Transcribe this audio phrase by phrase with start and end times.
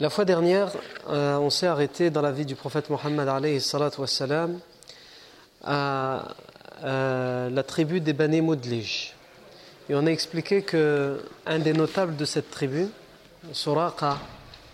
[0.00, 0.70] La fois dernière,
[1.08, 3.40] euh, on s'est arrêté dans la vie du prophète Mohammed à,
[6.82, 9.14] à la tribu des Bani Mudlij.
[9.88, 12.88] Et on a expliqué que un des notables de cette tribu,
[13.52, 14.18] Suraqa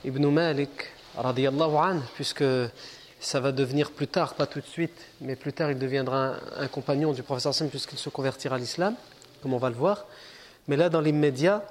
[0.05, 0.71] ibn Malik,
[1.17, 2.45] anhu, puisque
[3.21, 6.39] ça va devenir plus tard, pas tout de suite, mais plus tard il deviendra un,
[6.59, 8.95] un compagnon du professeur Sam puisqu'il se convertira à l'islam,
[9.43, 10.05] comme on va le voir.
[10.69, 11.63] Mais là, dans l'immédiat,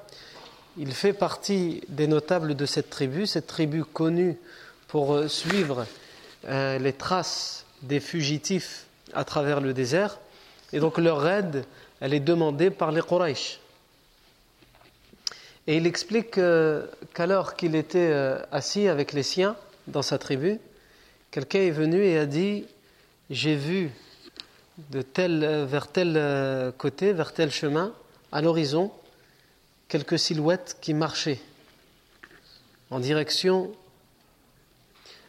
[0.78, 4.38] il fait partie des notables de cette tribu, cette tribu connue
[4.88, 5.86] pour euh, suivre
[6.46, 10.20] euh, les traces des fugitifs à travers le désert.
[10.72, 11.66] Et donc leur aide,
[12.00, 13.60] elle est demandée par les Quraysh.
[15.68, 18.12] Et il explique euh, qu'alors qu'il était
[18.52, 19.56] assis avec les siens
[19.88, 20.60] dans sa tribu,
[21.32, 22.66] quelqu'un est venu et a dit
[23.30, 23.92] J'ai vu
[24.90, 27.94] de tel, vers tel côté, vers tel chemin,
[28.32, 28.92] à l'horizon,
[29.94, 31.40] quelques silhouettes qui marchaient
[32.90, 33.72] en direction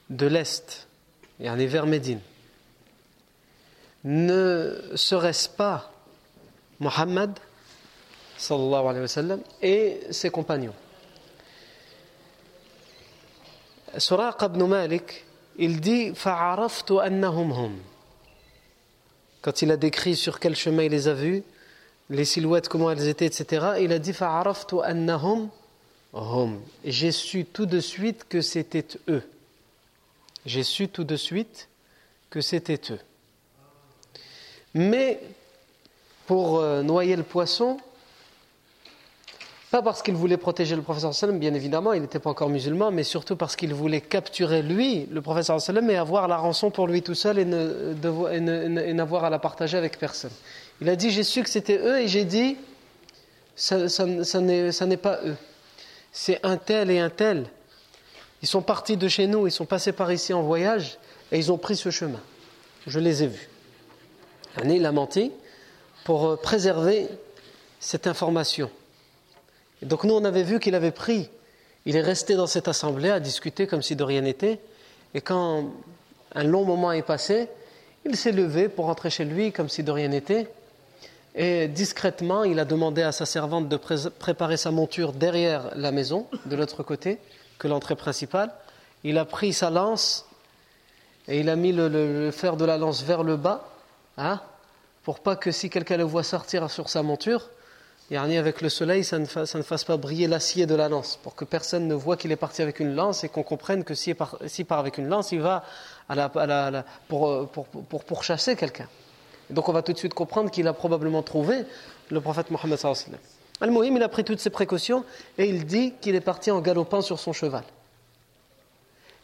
[0.09, 0.89] de l'Est,
[1.39, 2.21] et aller vers Médine.
[4.05, 5.93] Ne serait-ce pas
[6.81, 7.39] Mohammed
[9.61, 10.75] et ses compagnons
[13.99, 15.27] Suraq ibn Malik,
[15.59, 17.77] il dit hum.
[19.43, 21.45] Quand il a décrit sur quel chemin il les a vus,
[22.11, 23.77] les silhouettes, comment elles étaient, etc.
[23.81, 25.49] Il a dit Fa'araftu annahum
[26.13, 26.61] hum.
[26.85, 29.23] J'ai su tout de suite que c'était eux.
[30.47, 31.69] J'ai su tout de suite
[32.31, 33.01] que c'était eux.
[34.75, 35.21] Mais
[36.27, 37.79] pour euh, noyer le poisson,
[39.75, 42.93] pas parce qu'il voulait protéger le professeur sallam, bien évidemment, il n'était pas encore musulman,
[42.93, 46.87] mais surtout parce qu'il voulait capturer lui, le professeur sallam, et avoir la rançon pour
[46.87, 50.31] lui tout seul et n'avoir à la partager avec personne.
[50.81, 52.57] Il a dit J'ai su que c'était eux, et j'ai dit
[53.57, 53.77] ça
[54.07, 55.35] n'est pas eux.
[56.12, 57.45] C'est un tel et un tel.
[58.43, 60.99] Ils sont partis de chez nous, ils sont passés par ici en voyage,
[61.33, 62.21] et ils ont pris ce chemin.
[62.87, 63.49] Je les ai vus.
[64.65, 65.33] Il a menti
[66.05, 67.09] pour euh, préserver
[67.81, 68.71] cette information.
[69.84, 71.28] Donc nous, on avait vu qu'il avait pris,
[71.87, 74.59] il est resté dans cette assemblée à discuter comme si de rien n'était,
[75.15, 75.71] et quand
[76.34, 77.49] un long moment est passé,
[78.05, 80.49] il s'est levé pour rentrer chez lui comme si de rien n'était,
[81.37, 85.91] et discrètement, il a demandé à sa servante de pré- préparer sa monture derrière la
[85.91, 87.19] maison, de l'autre côté
[87.59, 88.50] que l'entrée principale.
[89.03, 90.27] Il a pris sa lance
[91.27, 93.69] et il a mis le, le- fer de la lance vers le bas,
[94.17, 94.41] hein,
[95.03, 97.50] pour pas que si quelqu'un le voit sortir sur sa monture,
[98.13, 101.89] avec le soleil, ça ne, fasse pas briller l'acier de la lance, pour que personne
[101.89, 104.99] ne voit qu'il est parti avec une lance et qu'on comprenne que s'il part, avec
[104.99, 105.65] une lance, il va
[106.09, 108.89] à la- pour, euh, pour, pour, pour chasser quelqu'un.
[109.51, 111.65] Et donc on va tout de suite comprendre qu'il a probablement trouvé
[112.11, 112.79] le prophète Mohammed.
[113.61, 115.05] Al-Muhim, il a pris toutes ses précautions
[115.39, 117.65] et il dit qu'il est parti en galopant sur son cheval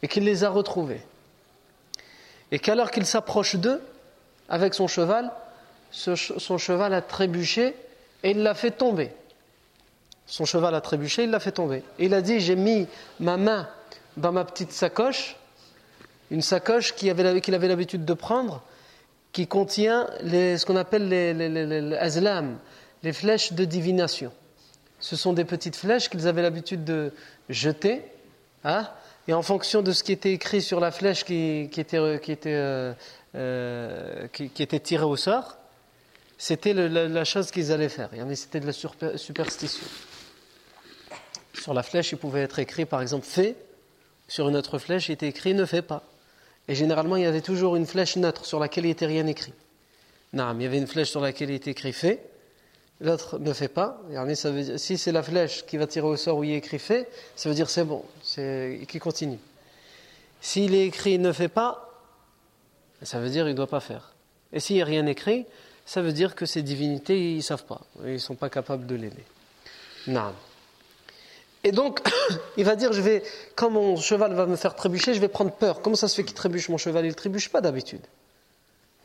[0.01, 1.01] et qu'il les a retrouvés.
[2.51, 3.81] Et qu'alors qu'il s'approche d'eux
[4.49, 5.31] avec son cheval,
[5.91, 7.75] son cheval a trébuché
[8.23, 9.11] et il l'a fait tomber.
[10.25, 11.83] Son cheval a trébuché, il l'a fait tomber.
[11.99, 12.87] Et il a dit J'ai mis
[13.19, 13.67] ma main
[14.17, 15.35] dans ma petite sacoche,
[16.29, 18.63] une sacoche qu'il avait, l'habitude de prendre,
[19.33, 22.57] qui contient ce qu'on appelle les, les, les- azlam,
[23.03, 24.31] les flèches de divination.
[24.99, 27.11] Ce sont des petites flèches qu'ils avaient l'habitude de
[27.49, 28.03] jeter,
[28.63, 28.87] hein,
[29.27, 32.53] et en fonction de ce qui était écrit sur la flèche qui, était, qui, était,
[32.53, 32.93] euh,
[33.35, 35.57] euh, qui était tirée au sort,
[36.41, 38.09] c'était la, chose qu'ils allaient faire.
[38.33, 38.73] C'était de la
[39.15, 39.85] superstition.
[41.53, 43.55] Sur la flèche, il pouvait être écrit, par exemple, fais.
[44.27, 46.01] Sur une autre flèche, il était écrit ne fais pas.
[46.67, 49.53] Et généralement, il y avait toujours une flèche neutre sur laquelle il n'était rien écrit.
[50.33, 52.23] Non, il y avait une flèche sur laquelle il était écrit fais.
[53.01, 54.01] L'autre ne fait pas.
[54.33, 56.57] Ça veut dire, si c'est la flèche qui va tirer au sort où il est
[56.57, 59.37] écrit fait, ça veut dire c'est bon, c'est qui continue.
[60.41, 61.87] S'il est écrit ne fait pas,
[63.03, 64.15] ça veut dire il ne doit pas faire.
[64.51, 65.45] Et s'il n'y a rien écrit,
[65.91, 67.81] ça veut dire que ces divinités, ils ne savent pas.
[68.05, 69.25] Ils ne sont pas capables de l'aider.
[70.07, 70.31] Non.
[71.65, 71.99] Et donc,
[72.57, 73.23] il va dire, je vais,
[73.55, 75.81] quand mon cheval va me faire trébucher, je vais prendre peur.
[75.81, 77.03] Comment ça se fait qu'il trébuche mon cheval?
[77.03, 77.99] Il ne trébuche pas d'habitude.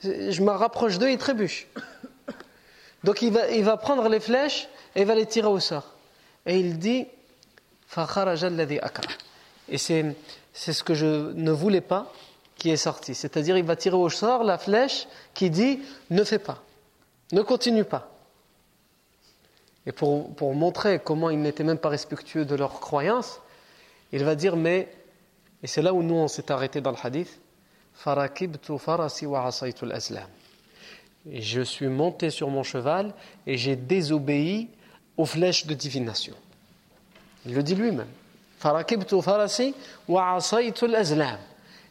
[0.05, 1.67] Je me rapproche d'eux, il trébuche.
[3.03, 5.93] Donc il va, il va prendre les flèches et il va les tirer au sort.
[6.47, 7.09] Et il dit,
[9.69, 10.15] et c'est
[10.55, 12.13] ce que je ne voulais pas
[12.57, 13.17] qui est sorti.
[13.17, 15.81] C'est-à-dire, il va tirer au sort la flèche qui dit
[16.11, 16.63] ne fais pas,
[17.33, 18.11] ne continue pas.
[19.87, 23.41] Et pour, pour montrer comment ils n'étaient même pas respectueux de leur croyance,
[24.13, 24.89] il va dire mais,
[25.63, 27.41] et c'est là où nous on s'est arrêté dans le hadith,
[31.29, 33.15] et je suis monté sur mon cheval
[33.47, 34.69] et j'ai désobéi
[35.17, 36.35] aux flèches de divination.
[37.47, 38.07] Il le dit lui-même.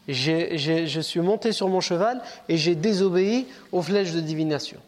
[0.08, 4.80] Je suis monté sur mon cheval et j'ai désobéi aux flèches de divination.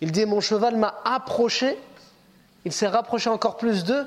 [0.00, 1.78] Il dit mon cheval m'a approché.
[2.64, 4.06] Il s'est rapproché encore plus d'eux.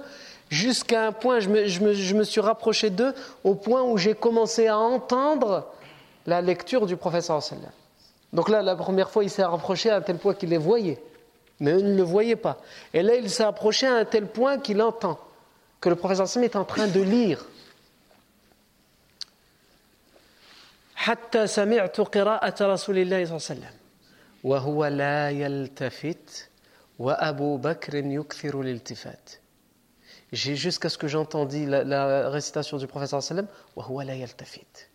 [0.49, 3.13] Jusqu'à un point je me, suis rapproché d'eux
[3.43, 5.67] au point où j'ai commencé à entendre
[6.25, 7.69] la lecture du professeur sallam.
[8.33, 10.99] Donc là la première fois il s'est rapproché à un tel point qu'il les voyait.
[11.59, 12.57] Mais eux ne le voyaient pas.
[12.93, 15.17] Et là, il s'est approché à un tel point qu'il entend
[15.81, 17.45] que le professeur Sam est en train de lire.
[20.96, 23.74] حتى سمعت قراءة رسول الله صلى الله عليه وسلم
[24.44, 26.48] وهو لا يلتفت
[26.98, 29.30] وأبو بكر يكثر الالتفات
[30.32, 33.46] jusqu'à ce que j'entendis la, la récitation du professeur sallam
[33.76, 34.88] وهو لا يلتفت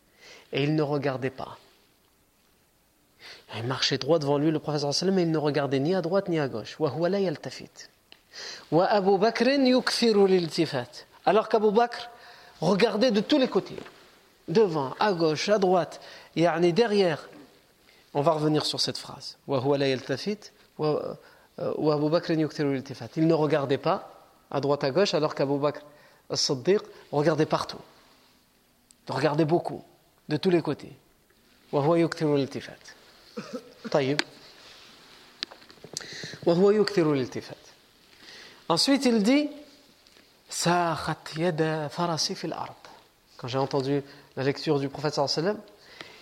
[0.54, 1.58] et il ne regardait pas
[3.56, 6.28] il marchait droit devant lui, le professeur sallam, et il ne regardait ni à droite
[6.30, 6.78] ni à gauche.
[11.26, 12.10] Alors qu'Abu Bakr
[12.62, 13.76] regardait de tous les côtés,
[14.53, 16.01] devant, à gauche, à droite,
[16.37, 17.29] et derrière.
[18.15, 19.37] On va revenir sur cette phrase.
[20.81, 21.15] Euh,
[21.59, 24.11] il ne regardait pas
[24.51, 25.81] à droite, à gauche, alors qu'Abu Bakr
[26.31, 27.81] as-Siddiq regardait partout.
[29.09, 29.83] Il regardait beaucoup,
[30.29, 30.93] de tous les côtés.
[38.69, 39.49] Ensuite, il dit
[43.37, 44.03] quand j'ai entendu
[44.37, 45.59] la lecture du prophète sallam,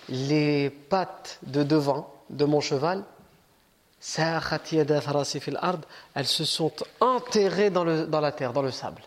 [0.09, 3.05] les pattes de devant de mon cheval,
[6.15, 9.03] elles se sont enterrées dans, le, dans la terre, dans le sable.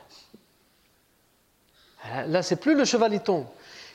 [2.28, 3.46] Là, c'est plus le cheval, il tombe.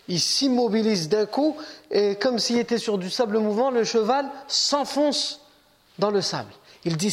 [0.09, 1.57] Il s'immobilise d'un coup,
[1.91, 5.41] et comme s'il était sur du sable mouvant, le cheval s'enfonce
[5.99, 6.51] dans le sable.
[6.85, 7.11] Il dit,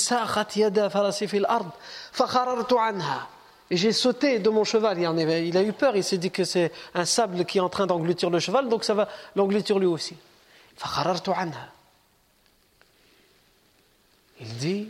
[3.71, 4.99] et j'ai sauté de mon cheval.
[4.99, 7.87] Il a eu peur, il s'est dit que c'est un sable qui est en train
[7.87, 10.15] d'engloutir le cheval, donc ça va l'engloutir lui aussi.
[14.41, 14.89] Il dit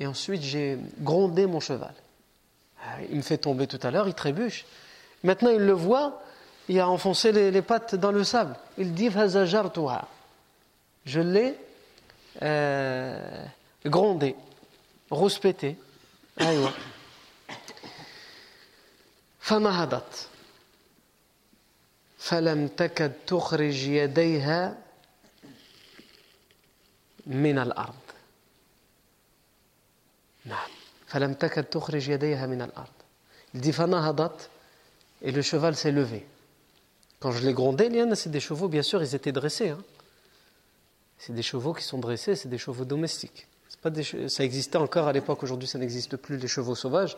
[0.00, 1.94] Et ensuite j'ai grondé mon cheval.
[3.10, 4.64] Il me fait tomber tout à l'heure, il trébuche.
[5.24, 6.22] Maintenant, il le voit,
[6.68, 8.54] il a enfoncé les, pattes dans le sable.
[8.76, 9.10] Il dit
[11.04, 11.54] Je l'ai
[12.42, 13.44] euh,
[13.84, 14.36] grondé,
[15.10, 15.76] rouspété.
[16.40, 16.72] أيوة
[19.40, 20.28] فنهضت
[22.18, 24.78] فلم تكد تخرج يديها
[27.26, 27.94] من الأرض
[30.44, 30.70] نعم
[31.06, 32.68] فلم تكد تخرج يديها من
[33.54, 34.50] il dit فنهضت
[35.22, 36.24] et le cheval s'est levé.
[37.20, 39.70] Quand je l'ai grondé, c'est des chevaux, bien sûr, ils étaient dressés.
[39.70, 39.82] Hein.
[41.18, 43.47] C'est des chevaux qui sont dressés, c'est des chevaux domestiques.
[44.28, 47.16] Ça existait encore à l'époque, aujourd'hui ça n'existe plus, les chevaux sauvages.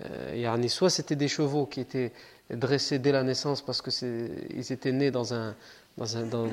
[0.00, 2.12] Euh, soit c'était des chevaux qui étaient
[2.50, 5.54] dressés dès la naissance parce qu'ils étaient nés dans, un,
[5.96, 6.46] dans, un, dans,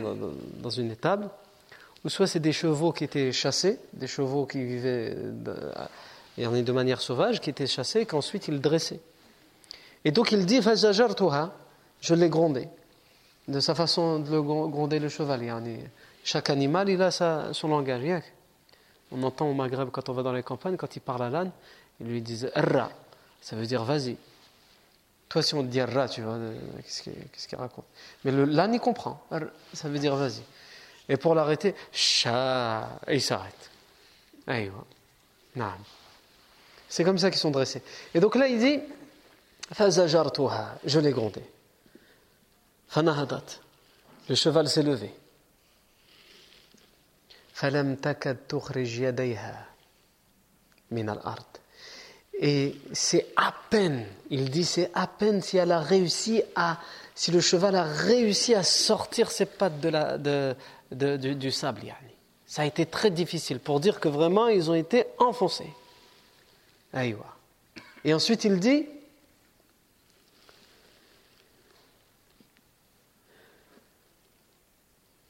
[0.62, 1.30] dans, une étable,
[2.04, 5.16] ou soit c'est des chevaux qui étaient chassés, des chevaux qui vivaient
[6.38, 9.02] de manière sauvage, qui étaient chassés et qu'ensuite ils dressaient.
[10.06, 12.68] Et donc il dit je l'ai grondé.
[13.48, 15.42] De sa façon de le gronder le cheval.
[16.24, 18.24] Chaque animal, il a son langage.
[19.14, 21.52] On entend au Maghreb, quand on va dans les campagnes, quand il parle à l'âne,
[22.02, 22.90] il lui dit Erra.
[23.42, 24.18] Ça veut dire vas-y.
[25.30, 27.86] Toi, si on te dit ra, tu vois, euh, qu'est-ce qu'il raconte?
[28.24, 29.26] Mais l'âne, il comprend.
[29.74, 30.44] Ça veut dire vas-y.
[31.10, 33.72] Et pour l'arrêter, cha, et il s'arrête.
[36.88, 37.82] C'est comme ça qu'ils sont dressés.
[38.14, 38.80] Et donc là, il dit
[40.86, 41.42] je l'ai grondé.
[44.30, 45.14] Le cheval s'est levé.
[52.40, 56.80] Et c'est à peine, il dit c'est à peine si elle a réussi à,
[57.14, 60.56] si le cheval a réussi à sortir ses pattes de la, de,
[60.92, 61.82] du, du, sable.
[62.48, 65.72] Ça a été très difficile pour dire que vraiment ils ont été enfoncés.
[68.04, 68.88] Et ensuite il dit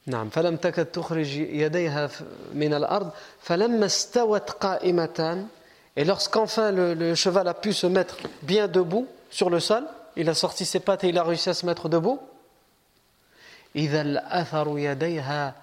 [0.05, 2.09] نعم فلم تكد تخرج يديها
[2.53, 5.47] من الأرض فلما استوت قائمتان
[5.97, 9.83] Et lorsqu'enfin le, le, cheval a pu se mettre bien debout sur le sol,
[10.15, 12.19] il a sorti ses pattes et il a réussi à se mettre debout.
[13.75, 15.55] إذا الأثر يديها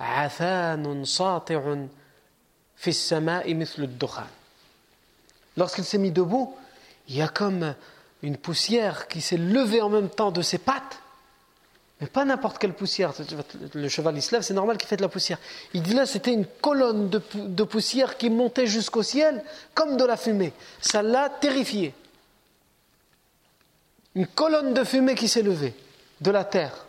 [0.00, 1.86] عثان ساطع
[2.76, 4.26] في السماء مثل الدخان.
[5.56, 6.56] Lorsqu'il s'est mis debout,
[7.08, 7.74] il y a comme
[8.22, 10.98] une poussière qui s'est levée en même temps de ses pattes
[11.99, 13.13] mais pas n'importe quelle poussière.
[13.73, 15.37] Le cheval il se c'est normal qu'il fait de la poussière.
[15.73, 20.15] Il dit là, c'était une colonne de, poussière qui montait jusqu'au ciel comme de la
[20.15, 20.53] fumée.
[20.79, 21.93] Ça l'a terrifié.
[24.15, 25.73] Une colonne de fumée qui s'est levée
[26.21, 26.85] de la terre.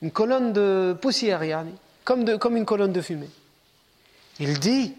[0.00, 1.72] Une colonne de poussière, yani,
[2.04, 3.30] comme, une colonne de fumée.
[4.38, 4.94] Il dit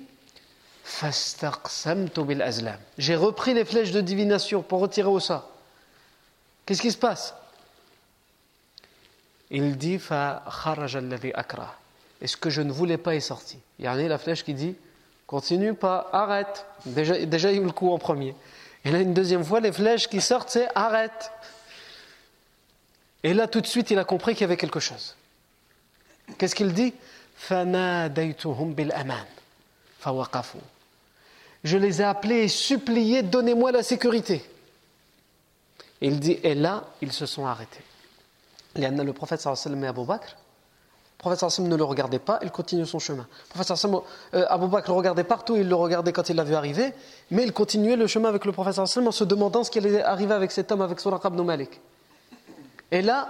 [2.98, 5.50] J'ai repris les flèches de divination pour retirer au sort.
[6.65, 7.34] Qu'est-ce qui se passe?
[9.50, 10.00] Il dit
[12.22, 13.60] Et ce que je ne voulais pas est sorti.
[13.80, 14.75] Il y a la flèche qui dit
[15.25, 16.66] Continue pas, arrête.
[16.86, 18.36] Déjà, il y a eu le coup en premier.
[18.86, 21.32] Et là, une deuxième fois, les flèches qui sortent, c'est arrête.
[23.24, 25.16] Et là, tout de suite, il a compris qu'il y avait quelque chose.
[26.38, 26.94] Qu'est-ce qu'il dit?
[31.63, 34.44] Je les ai appelés et suppliés Donnez-moi la sécurité.
[36.00, 37.84] Il dit Et là, ils se sont arrêtés
[38.77, 42.86] le prophète sallam et Abu Bakr, le prophète sallam ne le regardait pas, il continue
[42.86, 43.27] son chemin.
[43.50, 43.75] Prophète
[44.34, 46.93] euh, Abu Bakr le regardait partout, il le regardait quand il l'a vu arriver,
[47.31, 50.01] mais il continuait le chemin avec le prophète sallam en se demandant ce qui allait
[50.01, 51.81] arriver avec cet homme, avec Suraq ibn Malik.
[52.91, 53.27] Et là,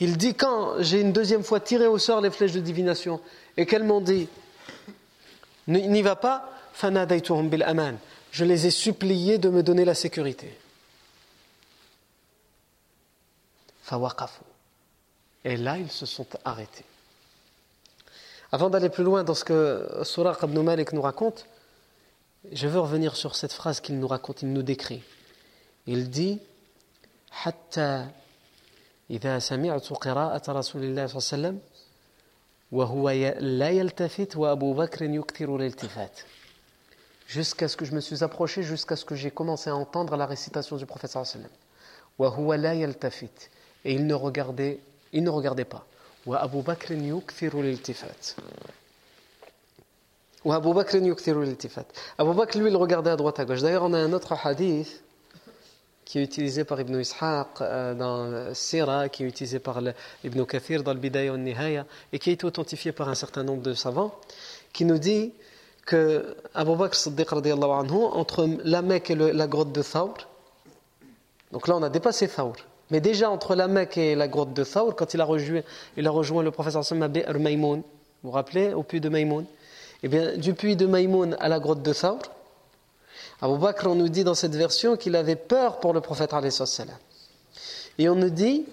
[0.00, 3.20] il dit quand j'ai une deuxième fois tiré au sort les flèches de divination
[3.56, 4.28] et qu'elles m'ont dit
[5.68, 6.50] n'y va pas,
[7.44, 7.94] bil aman.
[8.30, 10.58] Je les ai suppliés de me donner la sécurité.
[15.43, 16.85] Et là, ils se sont arrêtés.
[18.51, 21.45] Avant d'aller plus loin dans ce que Suraq ibn Malik nous raconte,
[22.51, 25.03] je veux revenir sur cette phrase qu'il nous raconte, il nous décrit.
[25.85, 26.39] Il dit
[27.31, 28.07] حتى
[29.09, 31.59] إذا سمعت قراءة رسول الله صلى الله عليه وسلم
[32.71, 33.09] وهو
[33.39, 36.19] لا يلتفت وأبو بكر يكثر الالتفات
[37.27, 40.25] jusqu'à ce que je me suis approché jusqu'à ce que j'ai commencé à entendre la
[40.25, 41.67] récitation du prophète sallallahu alayhi wa sallam
[42.19, 43.49] وهو لا يلتفت
[43.85, 44.79] et il ne regardait
[45.12, 45.86] il ne regardait pas.
[46.30, 48.06] Abu Bakr yukthiru l'iltifat.
[50.44, 50.96] Wa Abu Bakr
[52.58, 53.60] lui, il regardait à droite à gauche.
[53.60, 55.02] D'ailleurs, on a un autre hadith
[56.04, 59.80] qui est utilisé par Ibn Ishaq euh, dans Sira, qui est utilisé par
[60.24, 63.72] Ibn Kathir dans le Bidaya Nihaya, et qui été authentifié par un certain nombre de
[63.72, 64.14] savants,
[64.72, 65.32] qui nous dit
[65.86, 70.14] que Abu Bakr Siddiq anhu, entre la Mecque et la grotte de Thawr,
[71.50, 72.54] donc là on a dépassé Thawr,
[72.92, 75.62] mais déjà entre la Mecque et la grotte de Thawr, quand il a rejoint,
[75.96, 77.84] il a rejoint le professeur Sam Maïmoun, vous
[78.22, 79.46] vous rappelez, au puits de Maïmoun
[80.02, 82.20] Eh bien, du puits de Maïmoun à la grotte de Thawr,
[83.40, 86.34] Abu Bakr, on nous dit dans cette version qu'il avait peur pour le prophète
[87.98, 88.66] Et on nous dit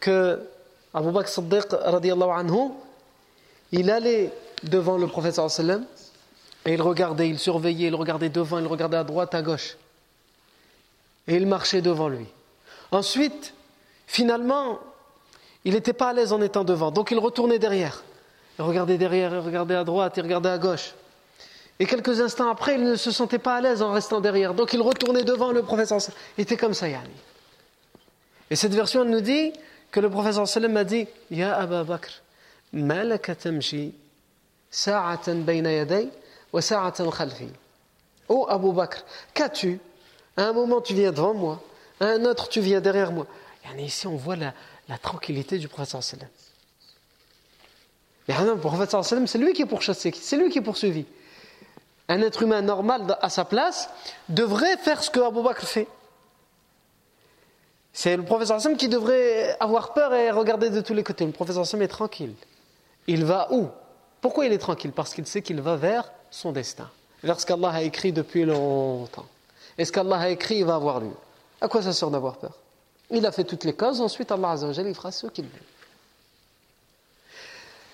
[0.00, 0.40] que
[0.92, 2.72] Abu Bakr Siddiq, anhu,
[3.70, 4.32] il allait
[4.64, 5.40] devant le prophète
[6.64, 9.76] et il regardait, il surveillait, il regardait devant, il regardait à droite, à gauche.
[11.28, 12.26] Et il marchait devant lui.
[12.92, 13.54] Ensuite,
[14.06, 14.78] finalement,
[15.64, 18.04] il n'était pas à l'aise en étant devant, donc il retournait derrière.
[18.58, 20.94] Il regardait derrière, il regardait à droite, il regardait à gauche.
[21.78, 24.72] Et quelques instants après, il ne se sentait pas à l'aise en restant derrière, donc
[24.74, 25.98] il retournait devant le professeur.
[26.36, 27.10] Il était comme ça, Yani.
[28.50, 29.52] Et cette version nous dit
[29.90, 32.10] que le professeur sallam a dit Ya Abu Bakr,
[32.72, 33.94] malaka tamshi
[34.70, 36.10] sa'atan bayna yaday
[36.52, 37.48] wa sa'atan khalfi.
[38.28, 39.80] Oh Abu Bakr, qu'as-tu?
[40.36, 41.62] À un moment, tu viens devant moi,
[42.06, 43.26] un autre, tu viens derrière moi.
[43.76, 44.52] Et ici, on voit la,
[44.98, 46.28] tranquillité du prophète sallam.
[48.28, 51.06] Et le prophète sallam, c'est lui qui est pourchassé, c'est lui qui est poursuivi.
[52.08, 53.88] Un être humain normal à sa place
[54.28, 55.88] devrait faire ce que Abu Bakr fait.
[57.92, 61.26] C'est le professeur Hassan qui devrait avoir peur et regarder de tous les côtés.
[61.26, 62.34] Le professeur Hassan est tranquille.
[63.06, 63.68] Il va où?
[64.20, 64.92] Pourquoi il est tranquille?
[64.92, 66.88] Parce qu'il sait qu'il va vers son destin,
[67.22, 69.26] vers ce qu'Allah a écrit depuis longtemps.
[69.76, 71.12] Et ce qu'Allah a écrit, il va avoir lieu.
[71.61, 72.53] À quoi ça sert d'avoir peur
[73.09, 75.59] Il a fait toutes les causes, ensuite Allah Azzawajal, il fera ce qu'il veut.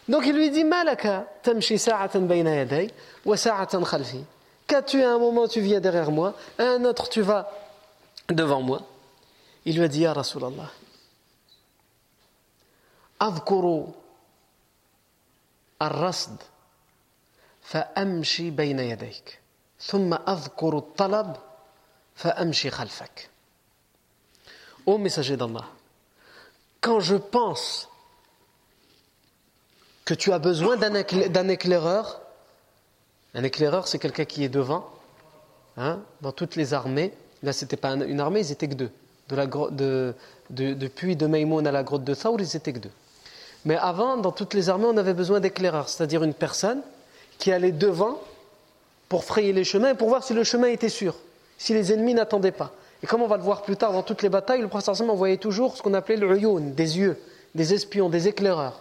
[0.07, 2.91] Donc il lui dit Malaka tamshi sa'atan bayna yaday
[3.25, 4.23] wa sa'atan khalfi.
[4.67, 7.49] Qu'as-tu à un moment tu viens derrière moi, à un autre tu vas
[8.29, 8.81] devant moi.
[9.65, 10.69] Il lui a dit Ya Rasulallah,
[13.23, 13.87] أذكر
[15.81, 16.37] الرصد
[17.61, 19.39] فأمشي بين يديك
[19.79, 21.35] ثم أذكر الطلب
[22.15, 23.29] فأمشي خلفك
[24.88, 25.66] Ô messager d'Allah,
[26.80, 27.90] quand je pense
[30.06, 32.22] que tu as besoin d'un éclaireur,
[33.34, 34.88] un éclaireur c'est quelqu'un qui est devant,
[35.76, 38.90] hein, dans toutes les armées, là c'était pas une armée, ils étaient que deux.
[39.28, 40.14] De la, de,
[40.48, 42.92] de, depuis de Maïmoun à la grotte de Thaur, ils étaient que deux.
[43.66, 46.80] Mais avant, dans toutes les armées, on avait besoin d'éclaireurs, c'est-à-dire une personne
[47.38, 48.22] qui allait devant
[49.10, 51.14] pour frayer les chemins et pour voir si le chemin était sûr,
[51.58, 52.72] si les ennemis n'attendaient pas.
[53.02, 55.36] Et comme on va le voir plus tard dans toutes les batailles, le prophète envoyait
[55.36, 57.18] toujours ce qu'on appelait le uyun, des yeux,
[57.54, 58.80] des espions, des éclaireurs,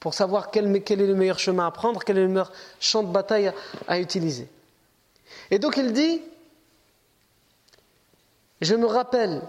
[0.00, 3.12] pour savoir quel, est le meilleur chemin à prendre, quel est le meilleur champ de
[3.12, 3.52] bataille
[3.86, 4.48] à, utiliser.
[5.50, 6.20] Et donc il dit,
[8.60, 9.40] je me rappelle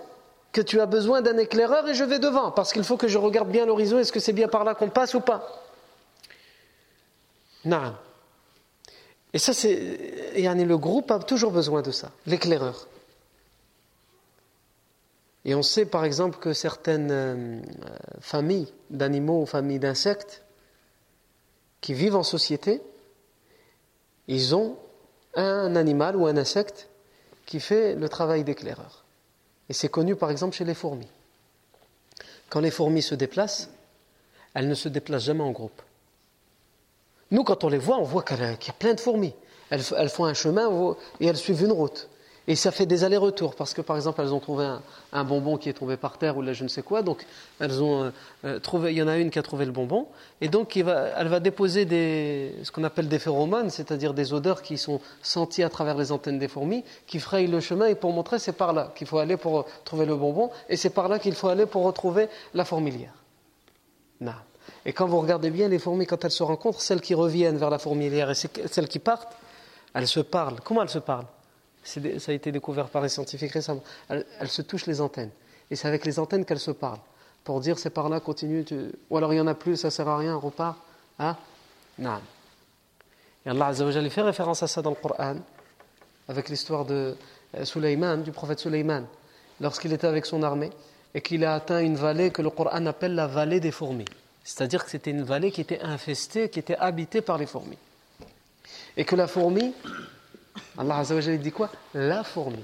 [0.51, 3.17] que tu as besoin d'un éclaireur et je vais devant, parce qu'il faut que je
[3.17, 5.63] regarde bien l'horizon, est-ce que c'est bien par là qu'on passe ou pas?
[7.65, 7.95] Non.
[9.33, 10.33] Et ça, c'est.
[10.35, 12.87] Le groupe a toujours besoin de ça, l'éclaireur.
[15.46, 17.62] Et on sait par exemple que certaines euh,
[18.20, 20.44] familles d'animaux ou familles d'insectes
[21.82, 22.82] qui vivent en société,
[24.27, 24.77] ils ont
[25.36, 26.89] un animal ou un insecte
[27.46, 29.06] qui fait le travail d'éclaireur.
[29.70, 31.08] Et c'est connu par exemple chez les fourmis.
[32.50, 33.70] Quand les fourmis se déplacent,
[34.53, 35.81] elles ne se déplacent jamais en groupe.
[37.31, 39.33] Nous, quand on les voit, on voit qu'il y a plein de fourmis.
[39.70, 42.09] Elles, elles font un chemin et elles suivent une route.
[42.50, 44.66] Et ça fait des allers-retours, parce que par exemple, elles ont trouvé
[45.12, 47.25] un, bonbon qui est tombé par terre ou là je ne sais quoi, donc
[47.60, 48.10] elles ont euh,
[48.46, 50.07] euh, trouvé, il y en a une qui a trouvé le bonbon,
[50.40, 51.86] et donc elle va déposer
[52.64, 56.40] ce qu'on appelle des phéromones, c'est-à-dire des odeurs qui sont senties à travers les antennes
[56.40, 59.36] des fourmis, qui frayent le chemin, et pour montrer c'est par là qu'il faut aller
[59.36, 63.14] pour trouver le bonbon, et c'est par là qu'il faut aller pour retrouver la fourmilière.
[64.22, 64.31] Non.
[64.86, 67.70] Et quand vous regardez bien les fourmis, quand elles se rencontrent, celles qui reviennent vers
[67.70, 69.36] la fourmilière et celles qui partent,
[69.94, 70.62] elles se parlent.
[70.64, 71.27] Comment elles se parlent?
[71.87, 75.31] Ça a été découvert par les scientifiques récemment, elles, se touchent les antennes.
[75.71, 77.00] Et c'est avec les antennes qu'elles se parlent.
[77.43, 78.65] Pour dire c'est par là, continue.
[79.09, 80.77] Ou alors il n'y en a plus, ça ne sert à rien, repart.
[81.19, 81.37] Hein?
[81.97, 82.19] Non.
[83.45, 85.37] Et Allah Azzawajal fait référence à ça dans le Coran,
[86.27, 87.15] avec l'histoire de
[87.55, 89.05] euh, Sulaiman, du prophète Sulaiman,
[89.61, 90.71] lorsqu'il était avec son armée
[91.13, 94.05] et qu'il a atteint une vallée que le Coran appelle la vallée des fourmis.
[94.43, 97.77] C'est-à-dire que c'était une vallée qui était infestée, qui était habitée par les fourmis.
[98.95, 99.73] Et que la fourmi,
[100.77, 101.70] Allah Azzawajal dit quoi?
[101.93, 102.63] La fourmi.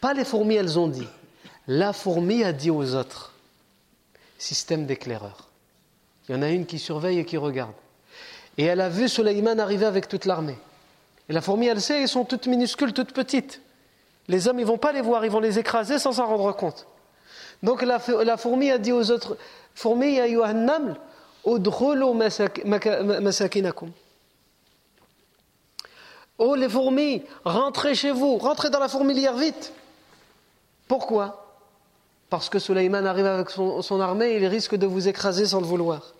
[0.00, 1.08] Pas les fourmis, elles ont dit.
[1.66, 3.32] La fourmi a dit aux autres.
[4.38, 5.48] Système d'éclaireur.
[6.28, 7.72] Il y en a une qui surveille et qui regarde.
[8.56, 10.58] Et elle a vu Suleiman arriver avec toute l'armée.
[11.28, 13.60] Et la fourmi, elle sait, elles sont toutes minuscules, toutes petites.
[14.28, 16.86] Les hommes, ils vont pas les voir, ils vont les écraser sans s'en rendre compte.
[17.62, 17.98] Donc la,
[18.36, 19.36] fourmi a dit aux autres
[19.74, 20.96] Fourmi, ya yuhannam,
[21.44, 22.14] udkhulu
[23.20, 23.90] masakinakum.
[26.38, 29.72] Oh les fourmis, rentrez chez vous, rentrez dans la fourmilière vite.
[30.86, 31.44] Pourquoi?
[32.30, 35.66] Parce que Suleiman arrive avec son, armée et il risque de vous écraser sans le
[35.66, 36.14] vouloir.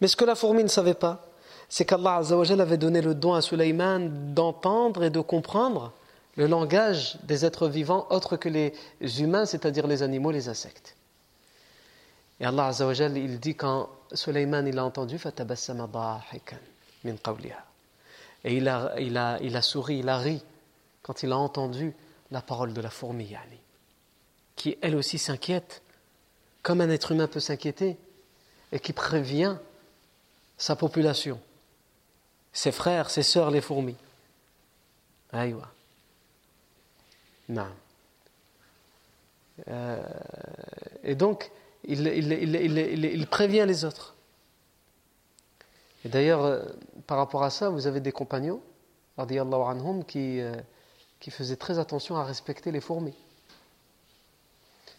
[0.00, 1.26] Mais ce que la fourmi ne savait pas,
[1.68, 2.22] c'est qu'Allah
[2.58, 5.92] avait donné le don à Suleiman d'entendre et de comprendre
[6.36, 8.72] le langage des êtres vivants autres que les
[9.20, 10.94] humains, c'est-à-dire les animaux, les insectes.
[12.40, 12.70] Et Allah
[13.14, 15.18] il dit quand Suleiman il a entendu,
[17.04, 17.16] min
[18.44, 20.42] et il a, il, a, il a souri, il a ri
[21.02, 21.94] quand il a entendu
[22.30, 23.58] la parole de la fourmi, yani,
[24.56, 25.82] qui elle aussi s'inquiète,
[26.62, 27.96] comme un être humain peut s'inquiéter,
[28.72, 29.56] et qui prévient
[30.56, 31.40] sa population,
[32.52, 33.96] ses frères, ses sœurs, les fourmis.
[35.32, 35.70] Aïwa.
[37.48, 37.66] Non.
[39.68, 40.02] Euh,
[41.02, 41.50] et donc,
[41.84, 44.14] il, prévient les autres.
[46.04, 46.62] Et d'ailleurs, euh,
[47.06, 48.60] par rapport à ça, vous avez des compagnons,
[49.18, 50.54] anhum, qui, euh,
[51.18, 53.14] qui faisaient très attention à respecter les fourmis.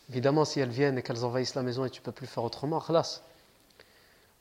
[0.09, 2.43] Évidemment, si elles viennent et qu'elles envahissent la maison et tu ne peux plus faire
[2.43, 3.21] autrement, khalas.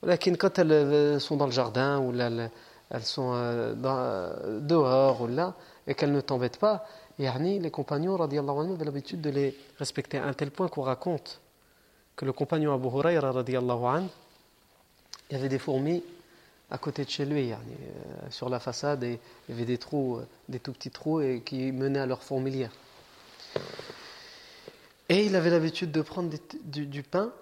[0.02, 2.50] Quand elles euh, sont dans le jardin ou elles
[3.04, 3.32] sont
[4.60, 5.54] dehors ou là,
[5.86, 6.84] et qu'elles ne t'embêtent pas,
[7.18, 11.40] les compagnons radiallahu anhu avaient l'habitude de les respecter à un tel point qu'on raconte
[12.16, 13.32] que le compagnon Abu Huraira
[15.30, 16.02] il y avait des fourmis
[16.70, 17.56] à côté de chez lui, euh,
[18.30, 21.72] sur la façade, il y avait des trous, euh, des tout petits trous et qui
[21.72, 22.70] menaient à leur fourmilière.
[25.08, 26.30] Et il avait l'habitude de prendre
[26.62, 27.32] du, pain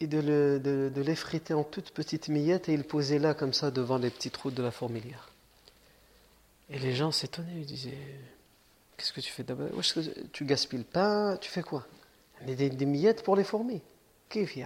[0.00, 4.10] et de, l'effriter en toutes petites miettes et il posait là comme ça devant les
[4.10, 5.30] petits trous de la fourmilière.
[6.68, 7.96] Et les gens s'étonnaient, ils disaient
[8.96, 9.68] Qu'est-ce que tu fais d'abord?
[10.32, 11.86] Tu gaspilles le pain, tu fais quoi?
[12.46, 13.80] Des, des miettes pour les fourmis.
[14.28, 14.60] Qu'est-ce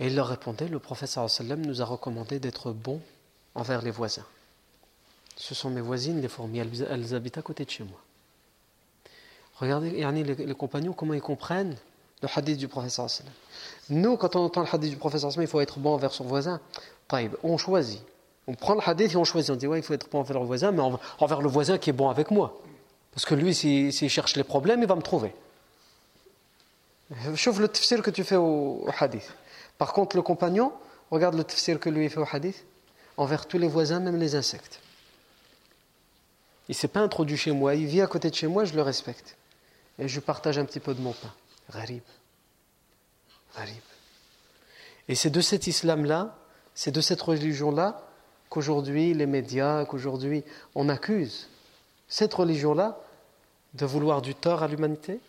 [0.00, 1.14] et il leur répondait, le prophète
[1.58, 3.00] nous a recommandé d'être bons
[3.54, 4.24] envers les voisins.
[5.36, 7.98] Ce sont mes voisines, les fourmis, elles, habitent à côté de chez moi.
[9.56, 11.76] Regardez les, compagnons, comment ils comprennent
[12.22, 13.22] le hadith du prophète.
[13.90, 16.24] Nous, quand on entend le hadith du prophète sallam, il faut être bon envers son
[16.24, 16.60] voisin.
[17.42, 18.00] On choisit.
[18.46, 19.50] On prend le hadith et on choisit.
[19.50, 20.82] On dit, ouais, il faut être bon envers le voisin, mais
[21.18, 22.58] envers le voisin qui est bon avec moi.
[23.12, 25.34] Parce que lui, s'il cherche les problèmes, il va me trouver.
[27.34, 29.30] Chauffe le tafsir que tu fais au hadith.
[29.80, 30.74] Par contre, le compagnon,
[31.10, 32.66] regarde le tafsir que lui fait au hadith,
[33.16, 34.78] envers tous les voisins, même les insectes.
[36.68, 38.74] Il ne s'est pas introduit chez moi, il vit à côté de chez moi, je
[38.74, 39.38] le respecte.
[39.98, 41.32] Et je partage un petit peu de mon pain.
[41.72, 42.02] Gharib.
[43.56, 43.80] Gharib.
[45.08, 46.36] Et c'est de cet islam-là,
[46.74, 48.02] c'est de cette religion-là
[48.50, 51.48] qu'aujourd'hui les médias, qu'aujourd'hui on accuse
[52.06, 53.00] cette religion-là
[53.72, 55.20] de vouloir du tort à l'humanité,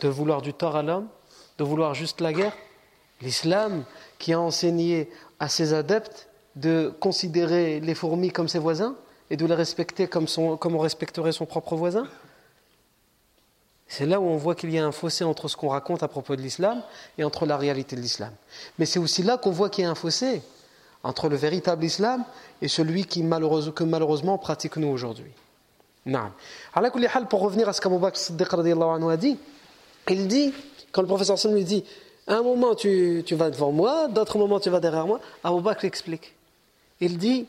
[0.00, 1.06] de vouloir du tort à l'homme,
[1.58, 2.56] de vouloir juste la guerre.
[3.22, 3.84] L'islam
[4.18, 8.96] qui a enseigné à ses adeptes de considérer les fourmis comme ses voisins
[9.30, 12.06] et de les respecter comme, on respecterait son propre voisin.
[13.88, 16.08] C'est là où on voit qu'il y a un fossé entre ce qu'on raconte à
[16.08, 16.82] propos de l'islam
[17.18, 18.32] et entre la réalité de l'islam.
[18.78, 20.42] Mais c'est aussi là qu'on voit qu'il y a un fossé
[21.02, 22.24] entre le véritable islam
[22.60, 24.40] et celui qui que malheureusement
[24.76, 25.30] nous aujourd'hui.
[27.30, 29.38] Pour revenir à ce qu'Abu Bakr a dit,
[30.10, 30.52] il dit,
[30.90, 31.84] quand le professeur Sam lui dit
[32.28, 35.20] un moment, tu, vas devant moi, d'autres moments, tu vas derrière moi.
[35.44, 36.34] Abu Bakr explique.
[37.00, 37.46] Il dit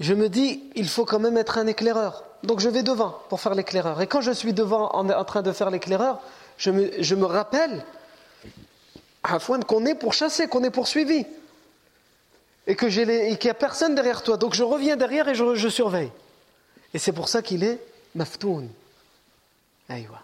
[0.00, 2.24] Je me dis, il faut quand même être un éclaireur.
[2.42, 4.00] Donc je vais devant pour faire l'éclaireur.
[4.00, 6.20] Et quand je suis devant en, train de faire l'éclaireur,
[6.58, 7.84] je me, je me rappelle
[9.66, 11.24] qu'on est pour chasser, qu'on est poursuivi.
[12.66, 14.36] Et qu'il n'y a personne derrière toi.
[14.36, 16.10] Donc je reviens derrière et je, je surveille.
[16.94, 17.78] Et c'est pour ça qu'il est
[18.14, 18.68] maftoun.
[19.88, 20.20] Aïwa.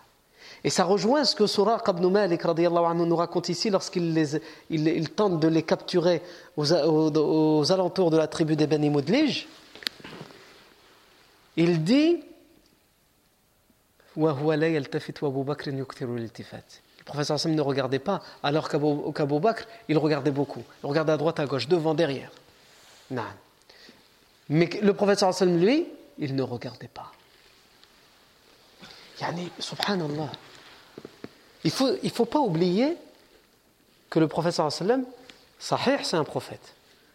[0.64, 4.40] Et ça rejoint ce que Suraq ibn Malik anhu, nous raconte ici lorsqu'il
[4.70, 6.22] il, tente de les capturer
[6.56, 9.46] aux, alentours de la tribu des Moudlij.
[11.56, 12.22] Il dit
[14.16, 14.32] Le
[17.04, 20.62] professeur Hassan ne regardait pas, alors qu'Abu Bakr, il regardait beaucoup.
[20.82, 22.30] Il regardait à droite, à gauche, devant, derrière.
[24.48, 25.86] Mais le professeur Hassan, lui,
[26.18, 27.12] il ne regardait pas.
[29.20, 30.30] Yani, subhanallah.
[31.64, 31.72] Il
[32.04, 32.96] ne faut, pas oublier
[34.10, 35.04] que le prophète sallam,
[35.58, 36.74] Sahih, c'est un prophète.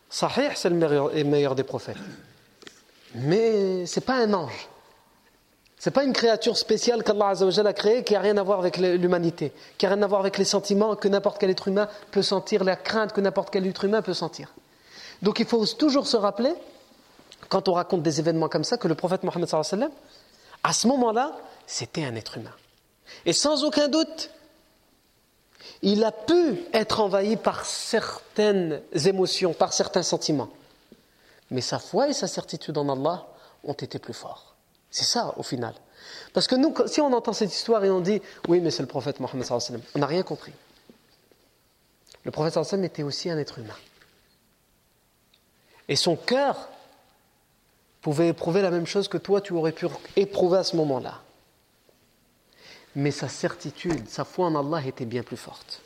[0.10, 1.98] Sahih, c'est le meilleur, meilleur des prophètes.
[3.16, 4.70] Mais ce n'est pas un ange.
[5.80, 8.78] Ce n'est pas une créature spéciale qu'Allah a créée qui n'a rien à voir avec
[8.78, 12.22] l'humanité, qui n'a rien à voir avec les sentiments que n'importe quel être humain peut
[12.22, 14.54] sentir, la crainte que n'importe quel être humain peut sentir.
[15.22, 16.54] Donc il faut toujours se rappeler,
[17.50, 19.50] quand on raconte des événements comme ça, que le prophète Mohammed,
[20.64, 21.34] à ce moment-là,
[21.68, 22.52] c'était un être humain.
[23.26, 24.30] Et sans aucun doute,
[25.82, 30.50] il a pu être envahi par certaines émotions, par certains sentiments.
[31.52, 33.28] Mais sa foi et sa certitude en Allah
[33.64, 34.56] ont été plus forts.
[34.90, 35.74] C'est ça au final.
[36.34, 38.88] Parce que nous, si on entend cette histoire et on dit oui, mais c'est le
[38.88, 39.46] prophète Mohammed,
[39.96, 40.54] on n'a rien compris.
[42.24, 43.76] Le prophète était aussi un être humain.
[45.88, 46.70] Et son cœur
[48.02, 51.23] pouvait éprouver la même chose que toi, tu aurais pu éprouver à ce moment-là
[52.96, 55.82] mais sa certitude, sa foi en Allah était bien plus forte.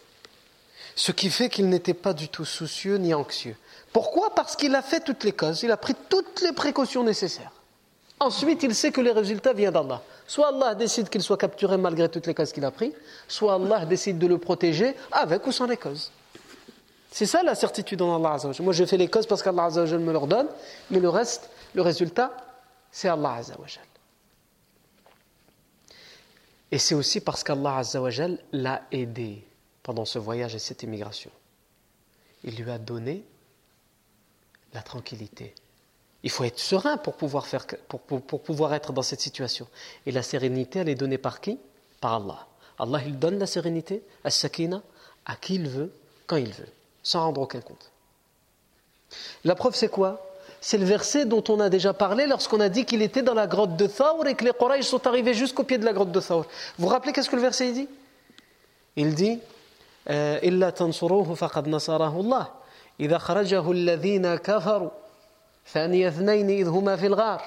[0.96, 3.56] Ce qui fait qu'il n'était pas du tout soucieux ni anxieux.
[3.94, 4.34] Pourquoi?
[4.34, 7.52] Parce qu'il a fait toutes les causes, il a pris toutes les précautions nécessaires.
[8.20, 10.02] Ensuite, il sait que les résultats viennent d'Allah.
[10.26, 12.94] Soit Allah décide qu'il soit capturé malgré toutes les causes qu'il a prises,
[13.28, 16.12] soit Allah décide de le protéger avec ou sans les causes.
[17.12, 20.28] C'est ça la certitude en Allah Moi, je fais les causes parce qu'Allah me leur
[20.28, 20.48] donne,
[20.90, 22.36] mais le reste, le résultat,
[22.92, 23.84] c'est Allah Azzawajal.
[26.72, 29.46] Et c'est aussi parce qu'Allah Azzawajal l'a aidé
[29.84, 31.32] pendant ce voyage et cette immigration.
[32.44, 33.24] Il lui a donné
[34.74, 35.56] la tranquillité.
[36.24, 39.68] Il faut être serein pour pouvoir, faire, pour, pouvoir être dans cette situation.
[40.06, 41.58] Et la sérénité, elle est donnée par qui?
[42.02, 42.48] Par Allah.
[42.80, 44.84] Allah, il donne la sérénité, à sakina,
[45.26, 45.94] à qui il veut,
[46.26, 46.70] quand il veut,
[47.02, 47.92] sans rendre aucun compte.
[49.46, 50.22] La preuve, c'est quoi?
[50.61, 53.47] c'est le verset dont on a déjà parlé lorsqu'on a dit qu'il était dans la
[53.47, 56.21] grotte de Thawr et que les Quraysh sont arrivés jusqu'au pied de la grotte de
[56.21, 56.45] Thawr.
[56.79, 57.89] Vous vous rappelez qu'est-ce que le verset dit
[58.97, 59.41] Il dit
[60.11, 62.47] إلا تنصروه فقد نصره الله
[63.01, 64.91] إذا خرجه الذين كفروا
[65.73, 67.43] ثاني اثنين إذ هما في الغار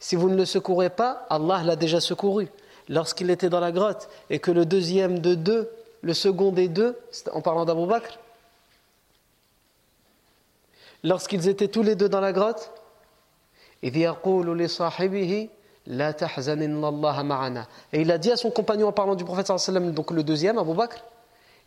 [0.00, 2.48] Si vous ne le secourez pas, Allah l'a déjà secouru.
[2.88, 5.68] Lorsqu'il était dans la grotte et que le deuxième de deux,
[6.02, 6.96] le second des deux,
[7.32, 8.16] en parlant d'Abu Bakr,
[11.03, 12.71] lorsqu'ils étaient tous les deux dans la grotte,
[13.83, 13.89] et
[17.93, 19.51] il a dit à son compagnon en parlant du prophète
[19.93, 21.03] donc le deuxième, Abu Bakr,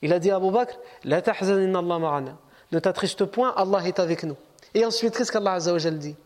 [0.00, 4.36] il a dit à Abu Bakr, ne t'attriste point, Allah est avec nous.
[4.72, 5.58] Et ensuite, qu'est-ce qu'Allah
[5.90, 6.16] dit?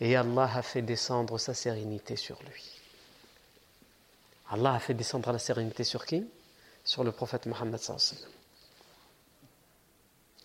[0.00, 2.80] Et Allah a fait descendre sa sérénité sur lui.
[4.50, 6.24] Allah a fait descendre la sérénité sur qui?
[6.84, 7.78] Sur le prophète Mohammed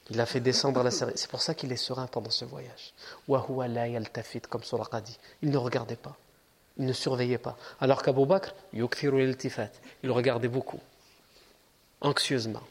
[0.10, 1.22] Il a fait descendre la sérénité.
[1.22, 2.94] C'est pour ça qu'il est serein pendant ce voyage.
[3.28, 5.18] Comme Surah dit.
[5.42, 6.18] Il ne regardait pas.
[6.78, 7.58] Il ne surveillait pas.
[7.80, 10.80] Alors qu'Abu Bakr, il regardait beaucoup.
[12.02, 12.64] Anxieusement.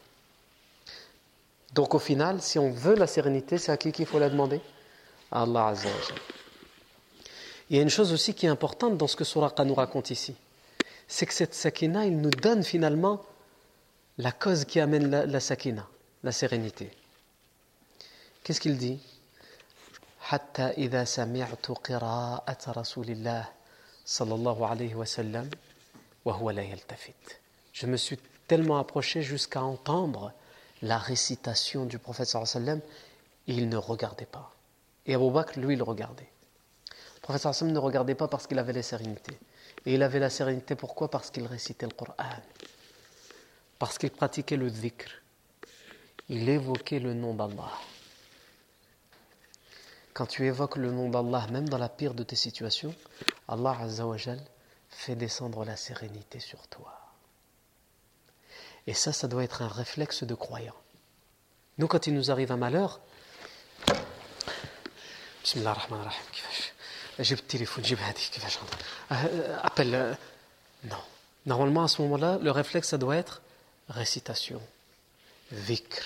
[1.73, 4.61] Donc au final, si on veut la sérénité, c'est à qui qu'il faut la demander?
[5.31, 5.89] À Allah Azza
[7.69, 10.11] Il y a une chose aussi qui est importante dans ce que Suraqa nous raconte
[10.11, 10.35] ici.
[11.07, 13.21] C'est que cette sakina, il nous donne finalement
[14.18, 15.86] la cause qui amène la, la sakina,
[16.22, 16.90] la sérénité.
[18.42, 18.98] Qu'est-ce qu'il dit
[20.20, 23.48] حتى إذا سمعت قراءة رسول الله
[24.06, 25.50] صلى الله عليه وسلم
[26.24, 27.40] وهو لا يلتفت.
[27.72, 30.32] Je me suis tellement approché jusqu'à entendre
[30.82, 32.80] la récitation du prophète sallam
[33.48, 34.52] et il ne regardait pas.
[35.06, 36.28] Et Abu Bakr, lui, il regardait.
[37.16, 39.38] Le prophète sallam ne regardait pas parce qu'il avait la sérénité.
[39.86, 42.14] Et il avait la sérénité pourquoi Parce qu'il récitait le Coran.
[43.79, 45.09] Parce qu'il pratiquait le dhikr.
[46.29, 47.71] Il évoquait le nom d'Allah.
[50.13, 52.95] Quand tu évoques le nom d'Allah, même dans la pire de tes situations,
[53.47, 54.41] Allah Azzawajal
[54.89, 56.99] fait descendre la sérénité sur toi.
[58.87, 60.75] Et ça, ça doit être un réflexe de croyant.
[61.77, 63.01] Nous, quand il nous arrive un malheur,
[65.43, 66.23] Bismillah ar-Rahman ar-Rahim,
[67.19, 67.97] j'ai le téléphone, j'ai
[69.11, 69.95] euh, appelle.
[69.95, 70.13] Euh,
[70.85, 70.97] non.
[71.45, 73.41] Normalement, à ce moment-là, le réflexe, ça doit être
[73.89, 74.61] récitation,
[75.51, 76.03] vikr.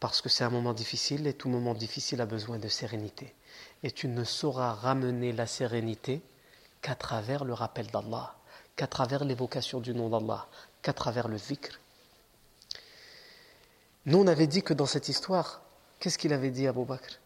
[0.00, 3.34] Parce que c'est un moment difficile et tout moment difficile a besoin de sérénité.
[3.82, 6.20] Et tu ne sauras ramener la sérénité
[6.82, 8.34] qu'à travers le rappel d'Allah,
[8.76, 10.46] qu'à travers l'évocation du nom d'Allah,
[10.82, 11.78] qu'à travers le zikr.
[14.06, 15.62] Nous, on avait dit que dans cette histoire,
[15.98, 17.18] qu'est-ce qu'il avait dit à Abu Bakr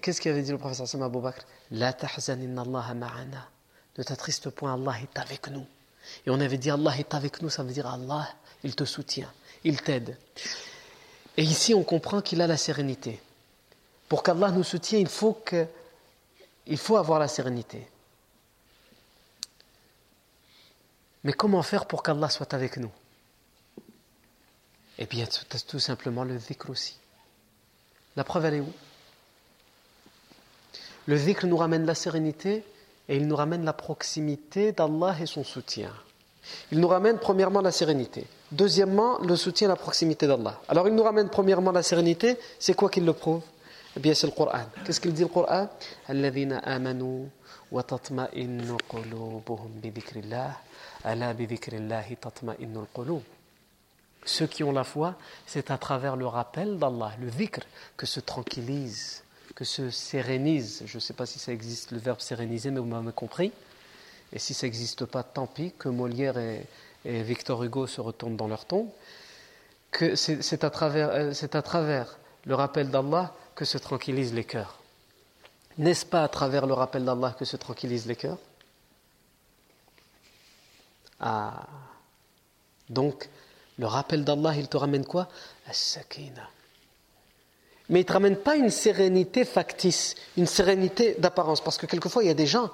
[0.00, 1.44] qu'est-ce qu'il avait dit le professeur Sam Abu Bakr?
[1.70, 3.48] La Allah ma'ana.
[3.98, 5.66] Ne t'attriste point, Allah est avec nous.
[6.26, 8.28] Et on avait dit Allah est avec nous, ça veut dire Allah,
[8.64, 9.32] il te soutient,
[9.64, 10.16] il t'aide.
[11.36, 13.20] Et ici, on comprend qu'il a la sérénité.
[14.08, 15.38] Pour qu'Allah nous soutienne, il faut,
[16.76, 17.86] faut avoir la sérénité.
[21.24, 22.92] Mais comment faire pour qu'Allah soit avec nous?
[24.98, 25.26] Eh bien,
[25.66, 26.96] tout simplement le dhikr aussi.
[28.14, 28.72] La preuve, elle est où?
[31.06, 32.64] Le dhikr nous ramène la sérénité
[33.08, 35.90] et il nous ramène la proximité d'Allah et son soutien.
[36.70, 38.26] Il nous ramène premièrement la sérénité.
[38.52, 40.60] Deuxièmement, le soutien et la proximité d'Allah.
[40.68, 43.42] Alors il nous ramène premièrement la sérénité, c'est quoi qu'il le prouve?
[43.96, 44.66] Eh bien c'est le Coran.
[44.84, 45.68] Qu'est-ce qu'il dit le Coran
[54.26, 55.14] ceux qui ont la foi,
[55.46, 57.60] c'est à travers le rappel d'Allah, le dhikr,
[57.96, 59.22] que se tranquillise,
[59.56, 60.82] que se sérénise.
[60.84, 63.50] Je ne sais pas si ça existe le verbe séréniser, mais vous m'avez compris.
[64.32, 66.68] Et si ça n'existe pas, tant pis, que Molière et,
[67.04, 68.88] Victor Hugo se retournent dans leur tombe.
[69.92, 74.78] Que c'est à, travers, euh, à travers le rappel d'Allah que se tranquillisent les cœurs.
[75.78, 78.38] N'est-ce pas à travers le rappel d'Allah que se tranquillisent les cœurs?
[81.20, 81.66] Ah.
[82.90, 83.28] Donc,
[83.78, 85.28] le rappel d'Allah, il te ramène quoi?
[85.68, 86.50] As-sakina.
[87.88, 91.60] Mais il ne te ramène pas une sérénité factice, une sérénité d'apparence.
[91.60, 92.70] Parce que quelquefois, il y a des gens,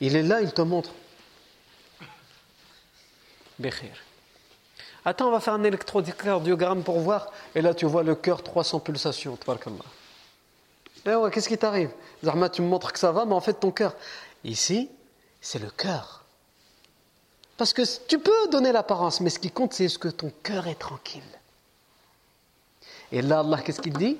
[0.00, 0.90] il est là, il te montre.
[3.58, 3.92] Bekhir.
[5.04, 7.30] Attends, on va faire un électrocardiogramme pour voir.
[7.54, 9.38] Et là, tu vois le cœur, 300 pulsations.
[11.06, 11.90] Eh ouais, qu'est-ce qui t'arrive?
[12.24, 13.94] Zahma, tu me montres que ça va, mais en fait, ton cœur.
[14.44, 14.88] Ici,
[15.42, 16.24] c'est le cœur.
[17.58, 20.66] Parce que tu peux donner l'apparence, mais ce qui compte, c'est ce que ton cœur
[20.66, 21.22] est tranquille.
[23.14, 24.16] Et là, Allah, qu'est-ce qu'il dit?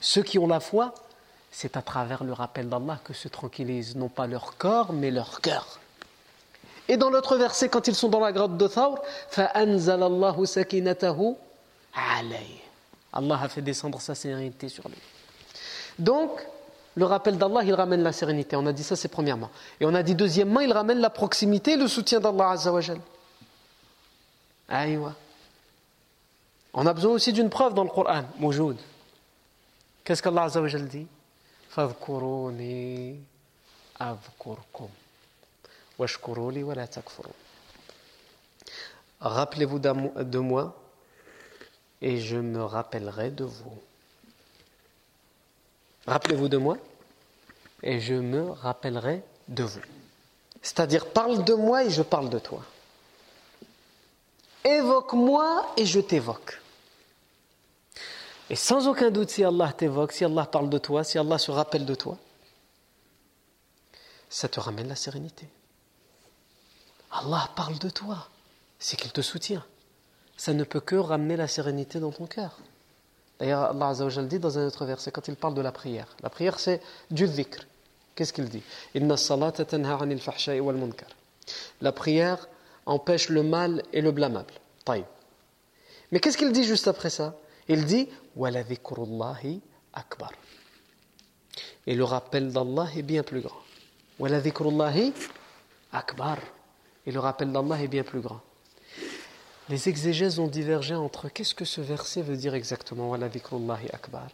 [0.00, 0.94] Ceux qui ont la foi,
[1.50, 5.40] c'est à travers le rappel d'Allah que se tranquillisent non pas leur corps, mais leur
[5.40, 5.80] cœur.
[6.86, 9.02] Et dans l'autre verset, quand ils sont dans la grotte de Thawr,
[13.12, 14.98] Allah a fait descendre sa sérénité sur lui.
[15.98, 16.30] Donc,
[16.94, 18.54] le rappel d'Allah, il ramène la sérénité.
[18.54, 19.50] On a dit ça, c'est premièrement.
[19.80, 23.00] Et on a dit deuxièmement, il ramène la proximité et le soutien d'Allah Azzawajal.
[24.68, 25.14] Aïwa.
[26.74, 28.76] On a besoin aussi d'une preuve dans le Coran, Moujoud.
[30.04, 31.06] Qu'est-ce qu'Allah Azzawajal dit?
[31.70, 33.18] Fadkuruni
[33.98, 34.88] avkurkum.
[35.98, 37.30] Washkuruli wa la takfurun.
[39.20, 40.76] Rappelez-vous de moi
[42.00, 43.78] et je me rappellerai de vous.
[46.06, 46.76] Rappelez-vous de moi
[47.82, 49.80] et je me rappellerai de vous.
[50.62, 52.62] C'est-à-dire, parle de moi et je parle de toi.
[54.68, 56.60] Évoque-moi et je t'évoque.
[58.50, 61.50] Et sans aucun doute, si Allah t'évoque, si Allah parle de toi, si Allah se
[61.50, 62.18] rappelle de toi,
[64.28, 65.48] ça te ramène la sérénité.
[67.10, 68.28] Allah parle de toi,
[68.78, 69.64] c'est qu'il te soutient.
[70.36, 72.58] Ça ne peut que ramener la sérénité dans ton cœur.
[73.38, 76.28] D'ailleurs, Allah Azzawajal dit dans un autre verset, quand il parle de la prière, la
[76.28, 77.64] prière c'est du dhikr.
[78.14, 78.62] Qu'est-ce qu'il dit?
[81.80, 82.48] La prière
[82.88, 84.54] empêche le mal et le blâmable.
[86.10, 87.36] Mais qu'est-ce qu'il dit juste après ça?
[87.68, 88.08] Il dit
[89.92, 90.32] akbar.
[91.86, 93.60] Et le rappel d'Allah est bien plus grand.
[95.92, 96.38] akbar.
[97.06, 98.40] Et le rappel d'Allah est bien plus grand.
[99.68, 103.12] Les exégèses ont divergé entre qu'est-ce que ce verset veut dire exactement.
[103.12, 104.28] akbar.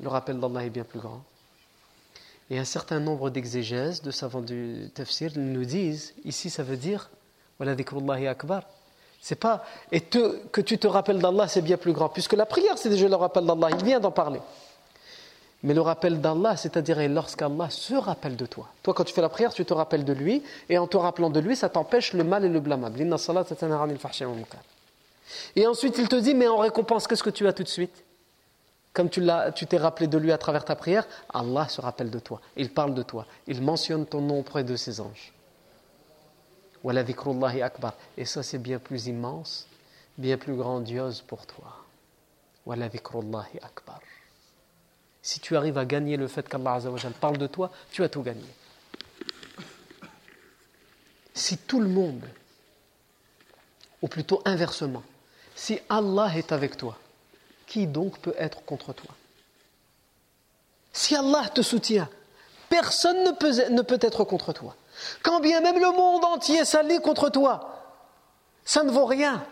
[0.00, 1.22] Le rappel d'Allah est bien plus grand.
[2.50, 7.10] Et un certain nombre d'exégèses, de savants du tafsir, nous disent ici ça veut dire
[7.60, 8.62] akbar.
[9.20, 12.78] C'est pas et que tu te rappelles d'Allah, c'est bien plus grand, puisque la prière
[12.78, 13.68] c'est déjà le rappel d'Allah.
[13.70, 14.40] Il vient d'en parler.
[15.62, 18.68] Mais le rappel d'Allah, c'est-à-dire lorsqu'Allah se rappelle de toi.
[18.82, 21.28] Toi, quand tu fais la prière, tu te rappelles de lui, et en te rappelant
[21.28, 22.98] de lui, ça t'empêche le mal et le blâmable.
[25.54, 28.04] Et ensuite, il te dit, mais en récompense, qu'est-ce que tu as tout de suite?
[28.94, 29.20] Comme tu
[29.68, 32.40] t'es rappelé de lui à travers ta prière, Allah se rappelle de toi.
[32.56, 33.26] Il parle de toi.
[33.46, 35.34] Il mentionne ton nom auprès de ses anges.
[36.84, 37.94] Akbar.
[38.16, 39.66] Et ça, c'est bien plus immense,
[40.16, 41.84] bien plus grandiose pour toi.
[42.66, 44.00] akbar.
[45.22, 46.80] Si tu arrives à gagner le fait qu'Allah
[47.20, 48.46] parle de toi, tu as tout gagné.
[51.34, 52.24] Si tout le monde,
[54.02, 55.02] ou plutôt inversement,
[55.54, 56.96] si Allah est avec toi,
[57.66, 59.14] qui donc peut être contre toi?
[60.92, 62.08] Si Allah te soutient,
[62.68, 64.74] personne ne peut, ne peut être contre toi.
[65.22, 67.82] Quand bien même le monde entier s'allie contre toi,
[68.64, 69.44] ça ne vaut rien,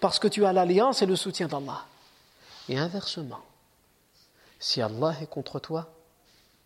[0.00, 1.84] parce que tu as l'alliance et le soutien d'Allah.
[2.68, 3.40] Et inversement,
[4.58, 5.86] si Allah est contre toi,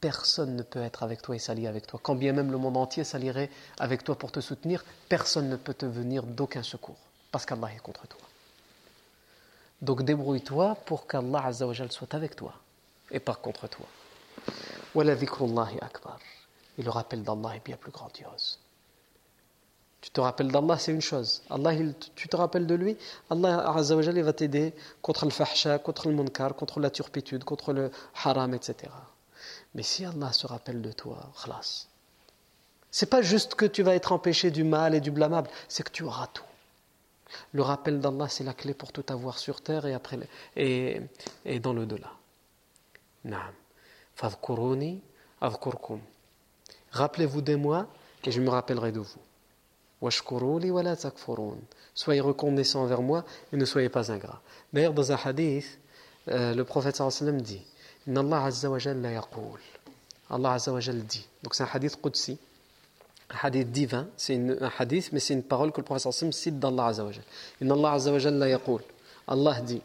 [0.00, 2.00] personne ne peut être avec toi et s'allier avec toi.
[2.02, 5.74] Quand bien même le monde entier s'allierait avec toi pour te soutenir, personne ne peut
[5.74, 6.96] te venir d'aucun secours,
[7.30, 8.20] parce qu'Allah est contre toi.
[9.82, 11.52] Donc débrouille-toi pour qu'Allah
[11.90, 12.54] soit avec toi
[13.10, 13.86] et pas contre toi.
[16.80, 18.58] Et le rappel d'Allah est bien plus grandiose.
[20.00, 21.42] Tu te rappelles d'Allah, c'est une chose.
[21.50, 21.72] Allah,
[22.14, 22.96] tu te rappelles de lui,
[23.28, 27.90] Allah il va t'aider contre le fahsha, contre le munkar, contre la turpitude, contre le
[28.24, 28.90] haram, etc.
[29.74, 31.88] Mais si Allah se rappelle de toi, khlas.
[32.90, 35.92] C'est pas juste que tu vas être empêché du mal et du blâmable, c'est que
[35.92, 36.44] tu auras tout.
[37.52, 40.18] Le rappel d'Allah, c'est la clé pour tout avoir sur terre et, après,
[40.56, 41.02] et,
[41.60, 42.10] dans le delà.
[43.24, 43.52] Naam.
[44.14, 45.02] Fadhkuruni
[45.42, 46.00] adhkurkum.
[46.92, 47.86] Rappelez-vous de moi
[48.24, 49.20] et je me rappellerai de vous.
[51.94, 54.40] Soyez reconnaissants envers moi et ne soyez pas ingrats.
[54.72, 55.78] D'ailleurs, dans un hadith,
[56.28, 57.62] euh, le prophète sallam dit
[58.08, 58.78] Allah Azza wa.
[60.30, 61.26] Allah Azza wa dit.
[61.42, 62.38] Donc c'est un hadith qudsi,
[63.30, 64.08] un hadith divin.
[64.16, 67.10] C'est un hadith, mais c'est une parole que le prophète sallam cite d'Allah Azza wa
[67.60, 68.82] Allah Azza wa yaqul.
[69.28, 69.82] Allah dit.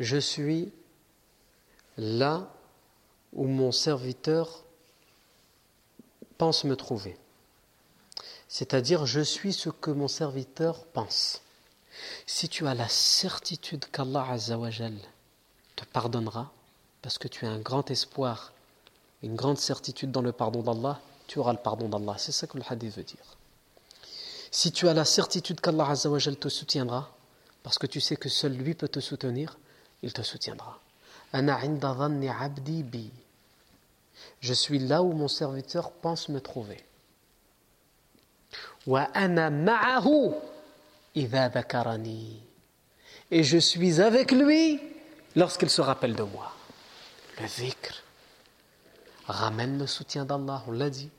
[0.00, 0.72] Je suis
[1.96, 2.48] là
[3.32, 4.64] où mon serviteur
[6.36, 7.16] pense me trouver.
[8.48, 11.42] C'est-à-dire, je suis ce que mon serviteur pense.
[12.26, 16.50] Si tu as la certitude qu'Allah te pardonnera,
[17.02, 18.52] parce que tu as un grand espoir,
[19.22, 22.16] une grande certitude dans le pardon d'Allah, tu auras le pardon d'Allah.
[22.18, 23.36] C'est ça que le hadith veut dire.
[24.50, 27.16] Si tu as la certitude qu'Allah te soutiendra,
[27.62, 29.58] parce que tu sais que seul lui peut te soutenir,
[30.02, 30.80] il te soutiendra.
[34.40, 36.84] Je suis là où mon serviteur pense me trouver.
[43.30, 44.80] et je suis avec lui
[45.36, 46.52] lorsqu'il se rappelle de moi.
[47.40, 48.02] Le dhikr
[49.26, 51.10] ramène le soutien d'Allah, on l'a dit.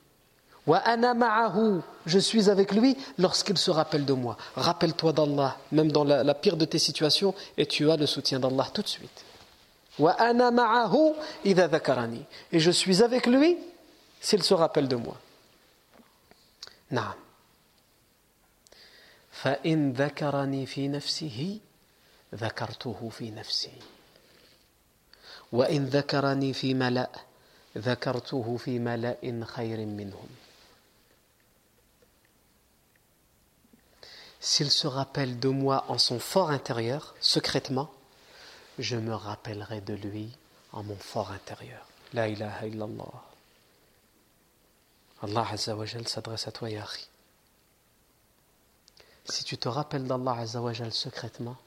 [2.06, 4.36] Je suis avec lui lorsqu'il se rappelle de moi.
[4.56, 8.68] Rappelle-toi d'Allah, même dans la, pire de tes situations, et tu as le soutien d'Allah
[8.72, 9.24] tout de suite.
[12.52, 13.56] Et je suis avec lui
[14.20, 15.16] s'il se rappelle de moi.
[16.90, 17.14] نعم
[19.30, 21.58] فإن ذكرني في نفسه
[22.34, 23.78] ذكرته في نفسي
[25.52, 27.10] وإن ذكرني في ملأ
[27.78, 30.28] ذكرته في ملأ خير منهم
[34.43, 37.93] S'il se rappelle de moi en son fort intérieur, secrètement,
[38.79, 40.35] je me rappellerai de lui
[40.71, 41.87] en mon fort intérieur.
[42.13, 43.23] La ilaha illallah.
[45.21, 47.07] Allah Azzawajal s'adresse à toi, Yahri.
[49.25, 51.57] Si tu te rappelles d'Allah Azzawajal secrètement,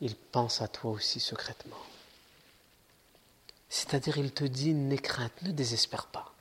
[0.00, 1.78] il pense à toi aussi secrètement.
[3.68, 6.34] C'est-à-dire, il te dit, n'aie crainte, ne désespère pas.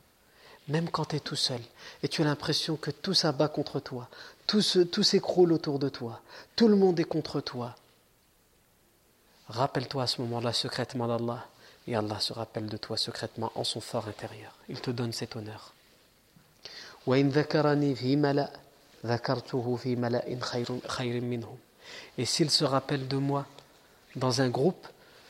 [0.68, 1.62] Même quand tu es tout seul
[2.02, 4.10] et tu as l'impression que tout s'abat contre toi,
[4.50, 6.22] tout, s'écroule autour de toi,
[6.56, 7.76] tout le monde est contre toi.
[9.48, 11.46] Rappelle-toi à ce moment-là secrètement d'Allah
[11.88, 14.56] et Allah se rappelle de toi secrètement en son fort intérieur.
[14.68, 15.74] Il te donne cet honneur.
[22.18, 23.46] Et s'il se rappelle de moi
[24.16, 24.88] dans un groupe,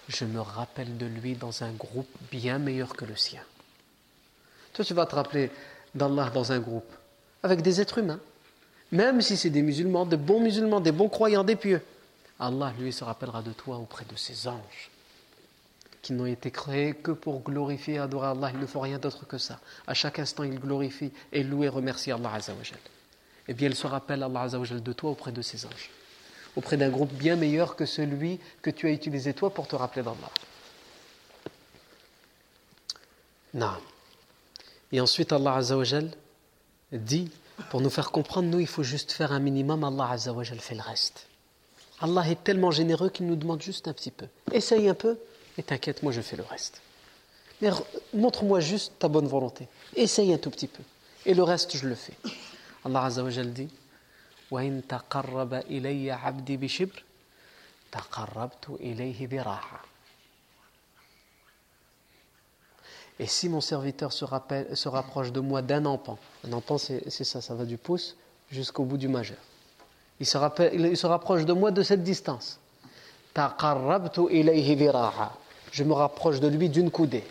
[0.08, 3.44] je me rappelle de lui dans un groupe bien meilleur que le sien.
[4.74, 5.52] Toi, tu vas te rappeler
[5.94, 6.92] d'Allah dans un groupe,
[7.44, 8.20] avec des êtres humains,
[8.92, 11.82] même si c'est des musulmans, de bons musulmans, des bons croyants, des pieux.
[12.40, 14.90] Allah, lui, se rappellera de toi auprès de ses anges
[16.02, 18.52] qui n'ont été créés que pour glorifier et adorer Allah.
[18.54, 19.60] Ils ne font rien d'autre que ça.
[19.88, 22.80] À chaque instant, ils glorifient et louent et remercient Allah Azzawajal.
[23.48, 25.90] Et bien, il se rappelle Allah Azzawajal de toi auprès de ses anges.
[26.56, 30.04] Auprès d'un groupe bien meilleur que celui que tu as utilisé toi pour te rappeler
[30.04, 30.32] d'Allah.
[33.54, 33.78] Non.
[34.92, 36.12] Et ensuite, Allah Azzawajal
[36.92, 37.30] dit,
[37.71, 40.83] pour nous faire comprendre, nous, il faut juste faire un minimum, Allah Azzawajal fait le
[40.83, 41.27] reste.
[42.01, 44.27] Allah est tellement généreux qu'il nous demande juste un petit peu.
[44.53, 45.19] Essaye un peu,
[45.57, 46.81] et t'inquiète, moi je fais le reste.
[47.61, 47.71] Mais
[48.13, 49.69] montre-moi juste ta bonne volonté.
[49.95, 50.83] Essaye un tout petit peu.
[51.25, 52.15] Et le reste, je le fais.
[52.85, 53.69] Allah Azza wa Jal dit
[54.51, 57.03] وَإِن تَقَرَّبَ إِلَيَّ عَبْدِي بِشِبْرٍ
[57.91, 59.81] تَقَرَّبْتُ إِلَيْهِ بِرَاحَةٍ
[63.19, 67.11] Et si mon serviteur se, rappelle, se rapproche de moi d'un empan, un empan c'est
[67.11, 68.17] ça, ça va du pouce
[68.51, 69.39] jusqu'au bout du majeur.
[70.21, 72.59] Il se, rappelle, il se rapproche de moi de cette distance.
[73.35, 75.31] تَقَرَّبْتُ إِلَيْهِ بِرَاحَةٍ
[75.75, 77.25] je me rapproche de lui d'une coudée.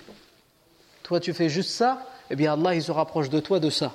[1.01, 3.93] Toi, tu fais juste ça, eh bien Allah, il se rapproche de toi de ça.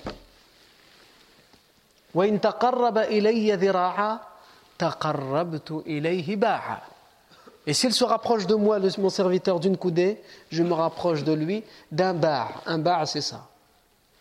[7.66, 11.64] Et s'il se rapproche de moi, mon serviteur, d'une coudée, je me rapproche de lui
[11.91, 12.61] d'un bar.
[12.66, 13.47] Un bar, c'est ça.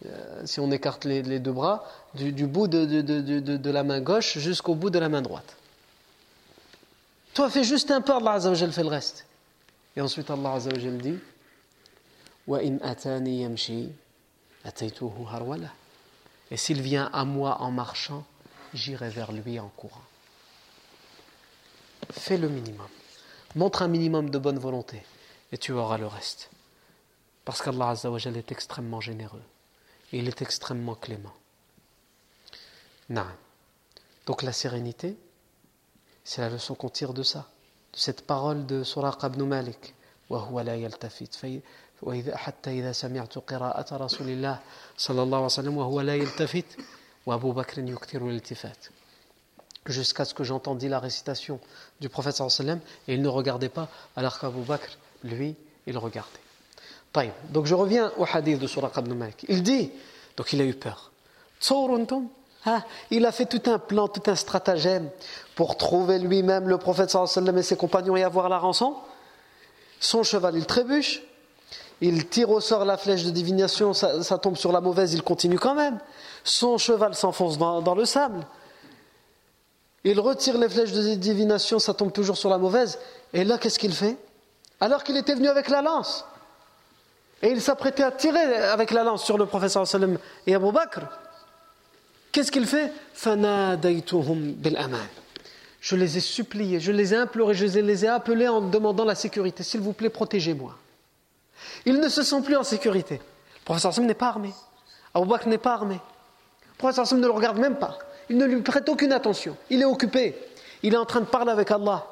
[0.06, 1.84] Euh, si on écarte les, deux bras,
[2.14, 5.56] du, bout de, la main gauche jusqu'au bout de la main droite.
[7.34, 9.26] Toi, fais juste un peu, Allah Azzawajal fait le reste.
[9.96, 11.18] Et ensuite Allah Azza wa dit
[16.50, 18.24] Et s'il vient à moi en marchant,
[18.74, 20.02] j'irai vers lui en courant.
[22.10, 22.88] Fais le minimum
[23.55, 25.03] Montre un minimum de bonne volonté
[25.51, 26.49] et tu auras le reste.
[27.45, 29.41] Parce qu'Allah Azza wa est extrêmement généreux.
[30.11, 31.33] Et il est extrêmement clément.
[33.09, 33.25] Non.
[34.25, 35.17] Donc la sérénité,
[36.23, 37.47] c'est la leçon qu'on tire de ça
[37.93, 39.93] de cette parole de Suraq ibn Malik
[40.29, 41.61] وهو لا يلتفت في
[42.01, 44.59] وإذا حتى إذا سمعت قراءة رسول الله
[44.97, 46.65] صلى الله عليه وسلم وهو لا يلتفت
[47.25, 48.85] وأبو بكر يكثر الالتفات
[49.86, 51.58] jusqu'à ce que j'entendis la récitation
[52.00, 55.56] du prophète sallam et il ne regardait pas alors qu'Abu Bakr lui
[55.86, 56.40] il regardait.
[57.50, 59.44] Donc je reviens au hadith de Surah ibn Malik.
[59.48, 59.90] Il dit
[60.36, 61.10] donc il a eu peur.
[62.64, 65.10] Ah, il a fait tout un plan tout un stratagème
[65.56, 68.94] pour trouver lui-même le prophète sallam et ses compagnons et avoir la rançon.
[70.00, 71.22] Son cheval il trébuche.
[72.00, 73.92] Il tire au sort la flèche de divination.
[73.92, 76.00] Ça, tombe sur la mauvaise il continue quand même.
[76.42, 78.44] Son cheval s'enfonce dans le sable.
[80.04, 82.98] Il retire les flèches de divination, ça tombe toujours sur la mauvaise.
[83.32, 84.16] Et là, qu'est-ce qu'il fait?
[84.80, 86.24] Alors qu'il était venu avec la lance.
[87.40, 91.00] Et il s'apprêtait à tirer avec la lance sur le prophète sallam et Abu Bakr.
[92.32, 92.92] Qu'est-ce qu'il fait?
[95.80, 99.14] Je les ai suppliés, je les ai implorés, je les ai appelés en demandant la
[99.14, 99.62] sécurité.
[99.62, 100.76] S'il vous plaît, protégez-moi.
[101.84, 103.16] Ils ne se sentent plus en sécurité.
[103.16, 104.52] Le professeur n'est pas armé.
[105.14, 105.94] Abu Bakr n'est pas armé.
[105.94, 107.98] Le professeur Sam ne le regarde même pas.
[108.32, 109.58] Il ne lui prête aucune attention.
[109.68, 110.34] Il est occupé.
[110.82, 112.06] Il est en train de parler avec Allah.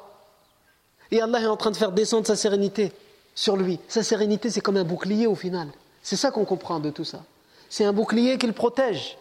[1.09, 2.91] Et Allah est en train de faire descendre sa sérénité
[3.33, 3.79] sur lui.
[3.87, 5.67] Sa sérénité, c'est comme un bouclier au final.
[6.03, 7.23] C'est ça qu'on comprend de tout ça.
[7.69, 9.17] C'est un bouclier qui le protège.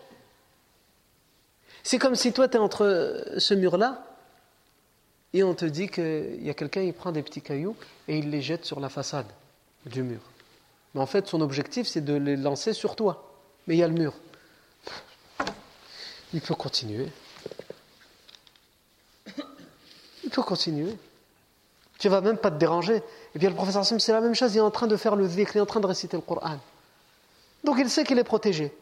[1.83, 4.05] C'est comme si toi, tu es entre ce mur-là
[5.33, 7.77] et on te dit qu'il y a quelqu'un, il prend des petits cailloux
[8.09, 9.33] et il les jette sur la façade
[9.87, 10.21] du mur.
[10.95, 13.33] Mais en fait, son objectif, c'est de les lancer sur toi.
[13.67, 14.13] Mais il y a le mur.
[16.33, 17.09] Il peut continuer.
[20.25, 20.97] Il peut continuer.
[21.99, 23.03] Tu ne vas même pas te déranger.
[23.35, 25.17] Et bien le professeur Sam, c'est la même chose, il est en train de faire
[25.17, 26.59] le dhikr, il est en train de réciter le Coran.
[27.65, 28.73] Donc il sait qu'il est protégé.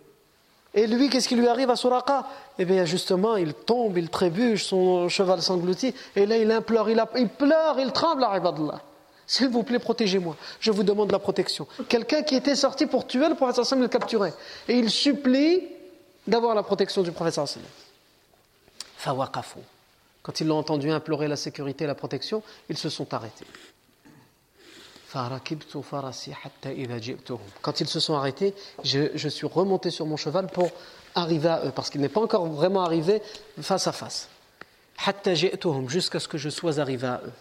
[0.75, 2.27] Et lui, qu'est-ce qui lui arrive à Suraka
[2.59, 7.03] Eh bien justement, il tombe, il trébuche, son cheval s'engloutit, et là il implore, il,
[7.17, 8.83] il pleure, il tremble à d'Allah.
[9.27, 10.37] S'il vous plaît, protégez-moi.
[10.61, 11.67] Je vous demande la protection.
[11.89, 14.33] Quelqu'un qui était sorti pour tuer le professeur Sam, le capturait.
[14.69, 15.63] Et il supplie
[16.29, 17.63] d'avoir la protection du Sam.
[18.97, 19.61] Fawaqafu.
[20.23, 23.47] Quand ils l'ont entendu implorer la sécurité et la protection, ils se sont arrêtés.
[27.63, 28.55] Quand ils se sont arrêtés,
[28.85, 30.71] je, suis remonté sur mon cheval pour
[31.15, 33.23] arriver à eux, parce qu'il n'est pas encore vraiment arrivé
[33.61, 34.29] face à face.
[35.87, 37.33] Jusqu'à ce que je sois arrivé à eux.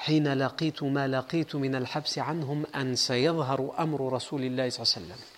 [0.00, 5.06] حين لقيت ما لقيت من الحبس عنهم أن سيظهر أمر رسول الله صلى الله عليه
[5.06, 5.36] وسلم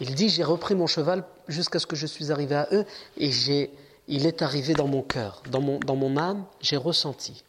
[0.00, 2.86] il dit, j'ai repris mon cheval jusqu'à ce que je suis arrivé à eux
[3.18, 3.70] et j'ai,
[4.08, 7.44] il est arrivé dans mon cœur, dans mon, dans mon âme, j'ai ressenti.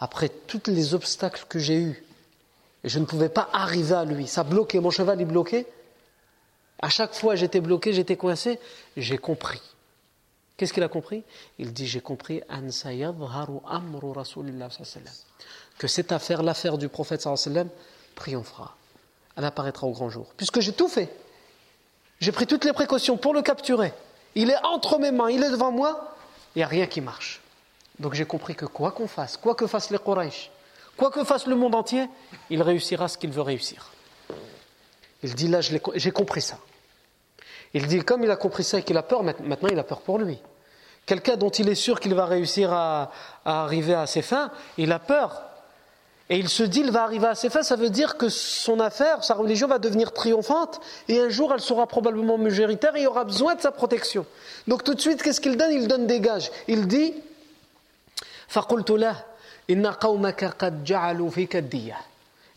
[0.00, 2.04] Après tous les obstacles que j'ai eus,
[2.82, 5.66] et je ne pouvais pas arriver à lui, ça bloquait, mon cheval est bloqué.
[6.82, 8.58] À chaque fois j'étais bloqué, j'étais coincé,
[8.96, 9.62] j'ai compris.
[10.61, 11.23] Qu'est-ce qu'il a compris?
[11.57, 12.43] Il dit, j'ai compris
[15.79, 17.27] que cette affaire, l'affaire du prophète
[18.13, 18.75] triomphera.
[19.35, 20.27] Elle apparaîtra au grand jour.
[20.37, 21.09] Puisque j'ai tout fait.
[22.19, 23.91] J'ai pris toutes les précautions pour le capturer.
[24.35, 26.15] Il est entre mes mains, il est devant moi,
[26.55, 27.41] il n'y a rien qui marche.
[27.97, 30.51] Donc j'ai compris que quoi qu'on fasse, quoi que fassent les Quraysh,
[30.95, 32.07] quoi que fasse le monde entier,
[32.51, 33.89] il réussira ce qu'il veut réussir.
[35.23, 36.59] Il dit là, j'ai compris ça.
[37.73, 40.01] Il dit comme il a compris ça et qu'il a peur, maintenant il a peur
[40.01, 40.39] pour lui.
[41.05, 43.11] Quelqu'un dont il est sûr qu'il va réussir à
[43.45, 45.41] arriver à ses fins, il a peur
[46.29, 48.79] et il se dit, il va arriver à ses fins, ça veut dire que son
[48.79, 50.79] affaire, sa religion va devenir triomphante,
[51.09, 54.25] et un jour elle sera probablement majoritaire et il aura besoin de sa protection.
[54.65, 55.73] Donc tout de suite, qu'est-ce qu'il donne?
[55.73, 56.49] Il donne des gages.
[56.69, 57.13] Il dit,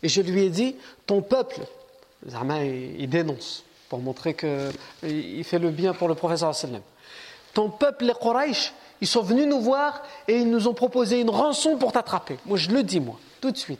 [0.03, 0.75] et je lui ai dit,
[1.05, 1.59] ton peuple,
[2.25, 6.81] il dénonce, pour montrer qu'il fait le bien pour le professeur sallam.
[7.55, 11.31] Ton peuple, les Quraysh, ils sont venus nous voir et ils nous ont proposé une
[11.31, 12.37] rançon pour t'attraper.
[12.45, 13.79] Moi, je le dis, moi tout de suite.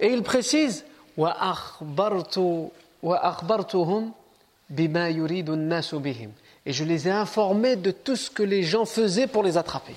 [0.00, 0.84] Et il précise
[6.64, 9.94] et je les ai informés de tout ce que les gens faisaient pour les attraper.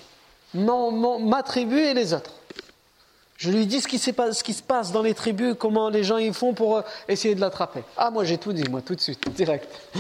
[0.54, 2.34] ma tribu et les autres.
[3.38, 4.12] Je lui dis ce qui, se
[4.62, 7.84] passe dans les tribus, comment les gens y font pour euh, essayer de l'attraper.
[7.98, 9.68] Ah, moi j'ai tout dit, moi, tout de suite, direct.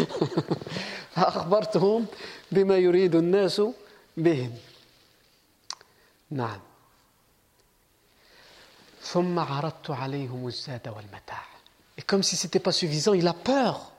[11.98, 13.92] Et comme si ce n'était pas suffisant, il a peur.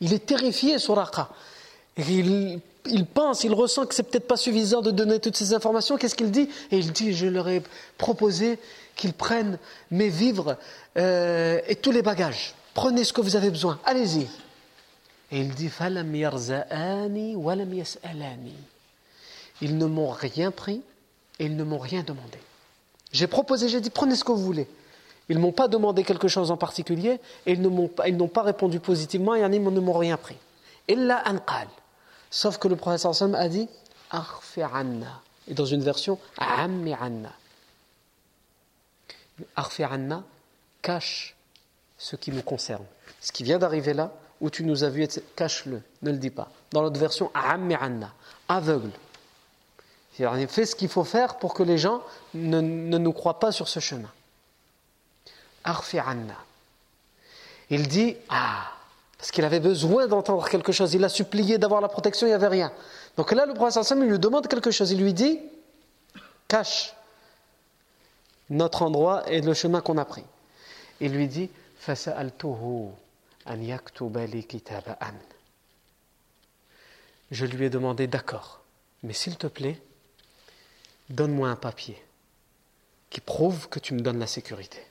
[0.00, 1.28] Il est terrifié, Suraka.
[1.96, 2.60] Et il
[2.90, 5.96] il pense, il ressent que c'est peut-être pas suffisant de donner toutes ces informations.
[5.96, 6.48] Qu'est-ce qu'il dit?
[6.70, 7.62] Et il dit, je leur ai
[7.96, 8.58] proposé
[8.96, 9.58] qu'ils prennent
[9.90, 10.56] mes vivres
[10.96, 12.54] euh, et tous les bagages.
[12.74, 13.78] Prenez ce que vous avez besoin.
[13.84, 14.26] Allez-y.
[15.30, 15.70] Et il dit,
[19.60, 20.82] Ils ne m'ont rien pris
[21.38, 22.38] et ils ne m'ont rien demandé.
[23.12, 24.68] J'ai proposé, j'ai dit prenez ce que vous voulez.
[25.28, 29.34] Ils ne m'ont pas demandé quelque chose en particulier et ils n'ont pas, répondu positivement
[29.34, 30.36] et ils ne m'ont rien pris.
[30.88, 31.68] Illa anqal.
[32.30, 33.68] Sauf que le professeur Sallam a dit
[34.10, 35.22] Arfi anna.
[35.46, 37.32] Et dans une version Ammi anna.
[39.56, 40.22] Arfi anna,
[40.82, 41.36] cache
[41.96, 42.84] ce qui nous concerne.
[43.20, 45.06] Ce qui vient d'arriver là, où tu nous as vu,
[45.36, 46.50] cache-le, ne le dis pas.
[46.70, 48.12] Dans l'autre version, Ammi anna,
[48.48, 48.90] aveugle.
[50.18, 52.02] Il fait ce qu'il faut faire pour que les gens
[52.34, 54.10] ne, nous croient pas sur ce chemin.
[55.62, 56.34] Arfi anna.
[57.70, 58.72] Il dit Ah,
[59.18, 60.94] parce qu'il avait besoin d'entendre quelque chose.
[60.94, 62.72] Il a supplié d'avoir la protection, il n'y avait rien.
[63.16, 64.92] Donc là, le prophète il lui demande quelque chose.
[64.92, 65.40] Il lui dit
[66.46, 66.94] Cache
[68.48, 70.24] notre endroit et le chemin qu'on a pris.
[71.00, 71.50] Il lui dit
[77.30, 78.60] Je lui ai demandé D'accord,
[79.02, 79.82] mais s'il te plaît,
[81.10, 82.00] donne-moi un papier
[83.10, 84.84] qui prouve que tu me donnes la sécurité.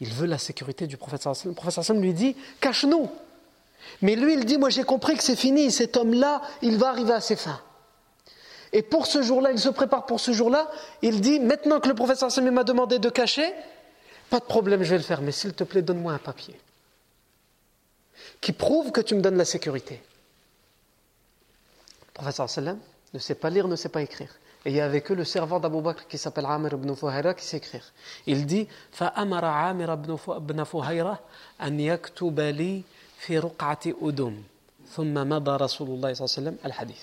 [0.00, 3.10] Il veut la sécurité du prophète Le prophète lui dit, cache-nous,
[4.02, 7.12] Mais lui, il dit, moi j'ai compris que c'est fini, cet homme-là, il va arriver
[7.12, 7.60] à ses fins.
[8.72, 10.70] Et pour ce jour-là, il se prépare pour ce jour-là,
[11.02, 13.50] il dit, maintenant que le professeur Samuel m'a demandé de cacher,
[14.30, 16.54] pas de problème, je vais le faire, mais s'il te plaît, donne-moi un papier
[18.40, 20.02] qui prouve que tu me donnes la sécurité.
[22.24, 22.78] Le sallam
[23.14, 24.30] ne sait pas lire, ne sait pas écrire.
[24.65, 27.33] Et il y a avec eux le servant d'Abu Bakr qui s'appelle Amir ibn Fuhayra
[27.33, 27.83] qui sait écrire.
[28.25, 29.93] Il dit فَأَمَرَ عَامِرَ
[30.37, 31.19] ibn Fuhayra
[31.61, 32.83] أن يكتب لي
[33.17, 34.43] في رقعة أدم
[34.95, 37.01] ثم مضى رسول الله صلى الله عليه وسلم الحديث.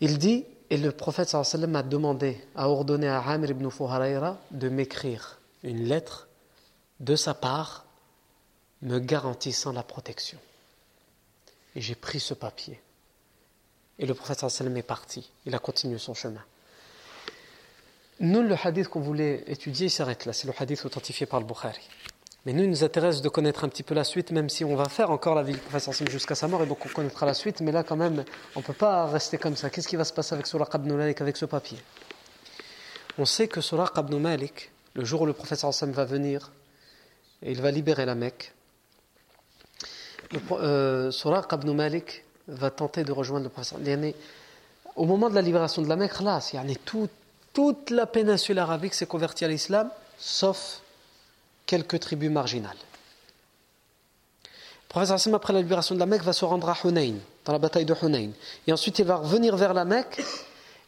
[0.00, 3.50] Il dit et le prophète sallallahu alayhi wa sallam a demandé, a ordonné à Amir
[3.50, 6.28] ibn Fuhayra de m'écrire une lettre
[7.00, 7.84] de sa part
[8.82, 10.38] me garantissant la protection.
[11.74, 12.80] Et j'ai pris ce papier.
[14.01, 15.29] Et le prophète sallam est parti.
[15.45, 16.43] Il a continué son chemin.
[18.19, 20.33] Nous, le hadith qu'on voulait étudier, s'arrête là.
[20.33, 21.87] C'est le hadith authentifié par le Bukhari.
[22.45, 24.75] Mais nous, il nous intéresse de connaître un petit peu la suite, même si on
[24.75, 27.27] va faire encore la vie du prophète sallam jusqu'à sa mort, et donc on connaîtra
[27.27, 27.61] la suite.
[27.61, 28.25] Mais là, quand même,
[28.55, 29.69] on ne peut pas rester comme ça.
[29.69, 31.77] Qu'est-ce qui va se passer avec Suraq ibn Malik, avec ce papier?
[33.19, 36.51] On sait que Suraq ibn Malik, le jour où le prophète sallam va venir,
[37.43, 38.51] et il va libérer la Mecque,
[40.53, 44.15] euh, Suraq ibn Malik va tenter de rejoindre le prophète.
[44.95, 46.39] Au moment de la libération de la Mecque, là,
[46.85, 47.09] tout,
[47.53, 50.81] toute la péninsule arabique s'est convertie à l'islam, sauf
[51.65, 52.77] quelques tribus marginales.
[54.43, 57.59] Le prophète après la libération de la Mecque, va se rendre à Hunayn, dans la
[57.59, 58.31] bataille de Hunayn.
[58.67, 60.21] Et ensuite, il va revenir vers la Mecque,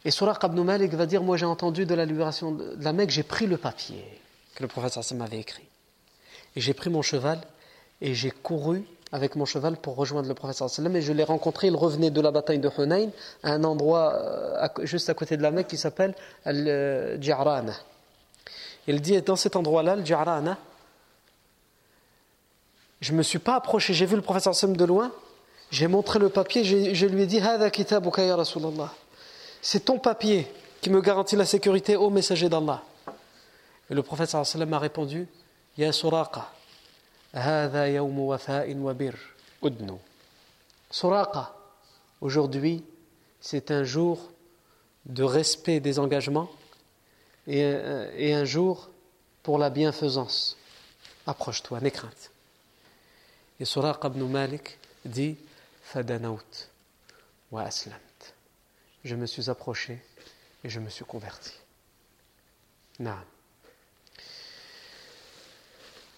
[0.04, 3.10] et Suraq ibn Malik va dire Moi, j'ai entendu de la libération de la Mecque,
[3.10, 4.04] j'ai pris le papier
[4.54, 5.64] que le prophète avait écrit.
[6.54, 7.40] Et j'ai pris mon cheval,
[8.02, 8.84] et j'ai couru
[9.14, 12.20] avec mon cheval pour rejoindre le prophète sallam et je l'ai rencontré, il revenait de
[12.20, 13.10] la bataille de Hunayn
[13.44, 17.74] à un endroit euh, juste à côté de la Mecque qui s'appelle Al-Jarana.
[18.88, 20.58] Il dit, dans cet endroit-là, Al-Jarana,
[23.00, 25.12] je ne me suis pas approché, j'ai vu le prophète sallam de loin,
[25.70, 27.40] j'ai montré le papier, je lui ai dit,
[29.62, 32.82] c'est ton papier qui me garantit la sécurité, ô messager d'Allah.
[33.88, 35.28] Et le prophète sallam a répondu,
[35.78, 36.50] Ya Suraqa,
[40.90, 41.56] Suraqa,
[42.20, 42.84] aujourd'hui,
[43.40, 44.30] c'est un jour
[45.06, 46.48] de respect des engagements
[47.48, 48.88] et, un jour
[49.42, 50.56] pour la bienfaisance.
[51.26, 52.30] Approche-toi, n'aie crainte.
[53.58, 55.36] Et Suraqa ibn Malik dit
[55.82, 56.68] Fadanaut
[57.50, 57.98] wa aslamt.
[59.04, 59.98] Je me suis approché
[60.62, 61.52] et je me suis converti.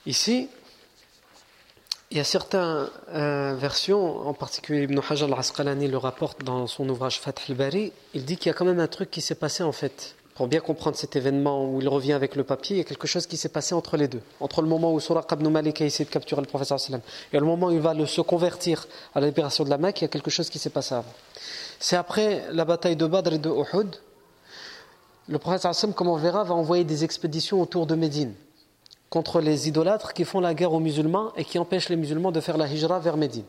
[0.05, 0.51] Ici,
[2.11, 6.89] il y a certaines euh, versions, en particulier Ibn Hajar al-Asqalani le rapporte dans son
[6.89, 9.63] ouvrage Fath al-Bari, il dit qu'il y a quand même un truc qui s'est passé
[9.63, 10.15] en fait.
[10.37, 13.07] Pour bien comprendre cet événement où il revient avec le papier, il y a quelque
[13.07, 14.21] chose qui s'est passé entre les deux.
[14.39, 17.01] Entre le moment où Suraq ibn Malik a essayé de capturer le professeur sallam
[17.33, 20.05] et le moment où il va se convertir à la libération de la Mecque, il
[20.05, 21.15] y a quelque chose qui s'est passé avant.
[21.81, 23.97] C'est après la bataille de Badr et de Uhud,
[25.29, 28.35] le professeur sallam, comme on verra, va envoyer des expéditions autour de Médine
[29.11, 32.41] contre les idolâtres qui font la guerre aux musulmans et qui empêchent les musulmans de
[32.41, 33.45] faire la hijra vers Médine.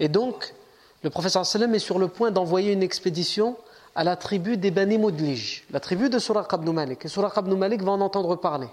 [0.00, 0.54] Et donc,
[1.02, 3.56] le professeur sallam est sur le point d'envoyer une expédition
[3.94, 7.04] à la tribu des Bani Mudlij, la tribu de Suraq ibn Malik.
[7.04, 8.68] Et Suraq ibn Malik va en entendre parler.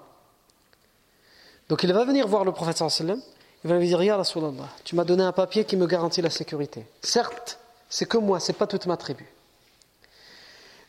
[1.68, 3.20] Donc il va venir voir le professeur sallam,
[3.64, 6.30] il va lui dire Ya Rasulallah, tu m'as donné un papier qui me garantit la
[6.30, 6.86] sécurité.
[7.02, 9.28] Certes, c'est que moi, c'est pas toute ma tribu.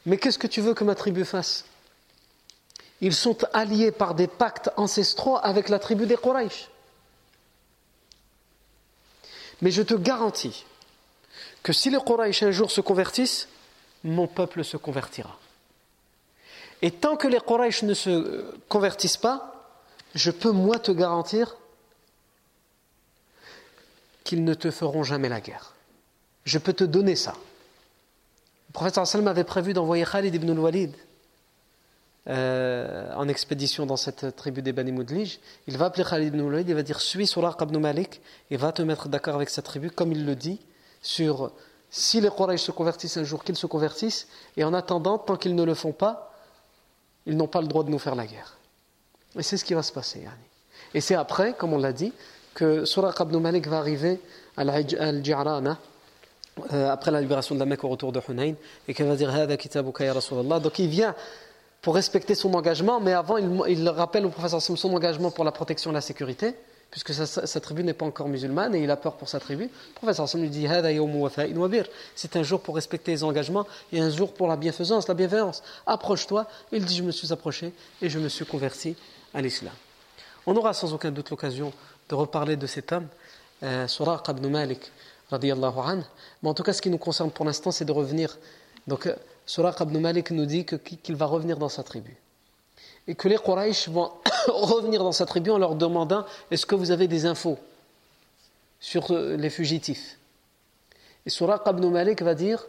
[0.07, 1.65] Mais qu'est-ce que tu veux que ma tribu fasse?
[3.01, 6.69] Ils sont alliés par des pactes ancestraux avec la tribu des Quraysh.
[9.63, 10.65] Mais je te garantis
[11.63, 13.49] que si les Quraysh un jour se convertissent,
[14.05, 15.39] mon peuple se convertira.
[16.83, 19.77] Et tant que les Quraysh ne se convertissent pas,
[20.15, 21.57] je peux moi te garantir
[24.25, 25.75] qu'ils ne te feront jamais la guerre.
[26.45, 27.35] Je peux te donner ça.
[28.69, 30.95] Le prophète sallam avait prévu d'envoyer Khalid ibn al-Walid
[32.29, 36.69] euh, en expédition dans cette tribu des Bani Mudlij, il va appeler Khalid ibn Walid,
[36.69, 39.91] il va dire Suis Suraq ibn Malik et va te mettre d'accord avec cette tribu,
[39.91, 40.61] comme il le dit,
[41.01, 41.53] sur
[41.91, 45.55] si les Quraysh se convertissent un jour, qu'ils se convertissent, et en attendant, tant qu'ils
[45.55, 46.33] ne le font pas,
[47.27, 48.57] ils n'ont pas le droit de nous faire la guerre.
[49.39, 50.27] Et c'est ce qui va se passer.
[50.95, 52.13] Et c'est après, comme on l'a dit,
[52.55, 54.21] que Suraq ibn Malik va arriver
[54.57, 55.79] à Al-Ji'rana,
[56.73, 58.55] euh, après la libération de la Mecque au retour de Hunayn,
[58.87, 60.61] et qu'il va dire Hada kitabuka ya Rasulallah.
[60.61, 61.15] Donc il vient
[61.83, 65.91] pour respecter son engagement, mais avant, il, rappelle au professeur son engagement pour la protection
[65.91, 66.55] et la sécurité,
[66.91, 69.65] puisque sa, tribu n'est pas encore musulmane et il a peur pour sa tribu.
[69.65, 70.67] Le professeur Sim lui dit
[72.17, 75.63] C'est un jour pour respecter les engagements et un jour pour la bienfaisance, la bienveillance.
[75.87, 76.47] Approche-toi.
[76.73, 77.73] Il dit Je me suis approché
[78.03, 78.97] et je me suis converti
[79.33, 79.73] à l'islam.
[80.47, 81.73] On aura sans aucun doute l'occasion
[82.09, 83.07] de reparler de cet homme,
[83.63, 84.91] euh, Suraq ibn Malik,
[85.31, 86.03] radiallahu anhu.
[86.43, 88.37] Mais en tout cas, ce qui nous concerne pour l'instant, c'est de revenir.
[88.87, 89.15] Donc, euh,
[89.47, 92.17] Suraq ibn Malik nous dit qu'il va revenir dans sa tribu.
[93.07, 94.13] Et que les Quraysh vont
[94.49, 97.59] revenir dans sa tribu en leur demandant Est-ce que vous avez des infos
[98.79, 100.19] sur euh, les fugitifs?
[101.27, 102.65] Et Suraq ibn Malik va dire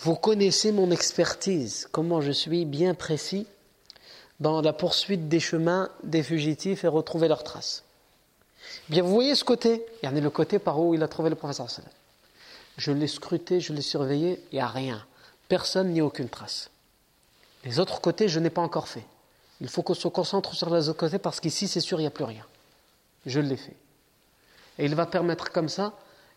[0.00, 3.46] vous connaissez mon expertise, comment je suis bien précis
[4.40, 7.82] dans la poursuite des chemins des fugitifs et retrouver leurs traces.
[8.88, 9.84] Bien, vous voyez ce côté?
[10.02, 11.68] Il y en a le côté par où il a trouvé le professeur
[12.76, 15.04] Je l'ai scruté, je l'ai surveillé, il n'y a rien.
[15.48, 16.70] Personne ni aucune trace.
[17.64, 19.04] Les autres côtés, je n'ai pas encore fait.
[19.60, 22.06] Il faut qu'on se concentre sur les autres côtés parce qu'ici, c'est sûr, il n'y
[22.06, 22.44] a plus rien.
[23.26, 23.76] Je l'ai fait.
[24.78, 25.92] Et il va permettre comme ça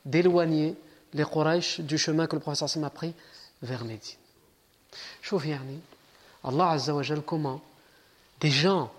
[0.05, 0.75] d'éloigner
[1.13, 3.13] les Quraysh du chemin que le professeur Sam a pris
[3.61, 4.17] vers Médine.
[5.21, 5.45] Chouf
[6.43, 7.61] Allah Azza wa comment
[8.39, 8.91] des gens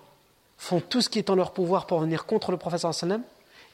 [0.62, 3.22] font tout ce qui est en leur pouvoir pour venir contre le professeur sallam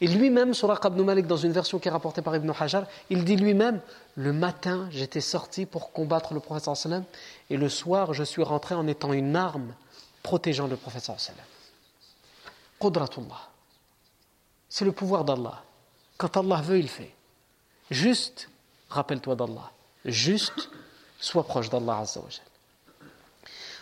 [0.01, 3.25] et lui-même, Suraq ibn Malik, dans une version qui est rapportée par Ibn Hajar, il
[3.25, 3.81] dit lui-même
[4.15, 7.05] Le matin, j'étais sorti pour combattre le professeur sallam
[7.51, 9.75] et le soir, je suis rentré en étant une arme
[10.23, 11.45] protégeant le professeur sallam.
[12.81, 13.51] Qudratullah.
[14.71, 15.63] C'est le pouvoir d'Allah.
[16.17, 17.13] Quand Allah veut, il fait.
[17.91, 18.49] Juste,
[18.89, 19.73] rappelle-toi d'Allah.
[20.07, 20.71] Juste,
[21.21, 22.05] sois proche d'Allah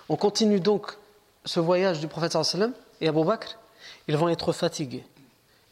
[0.08, 0.96] On continue donc
[1.44, 3.58] ce voyage du prophète sallam et Abu Bakr.
[4.08, 5.04] Ils vont être fatigués.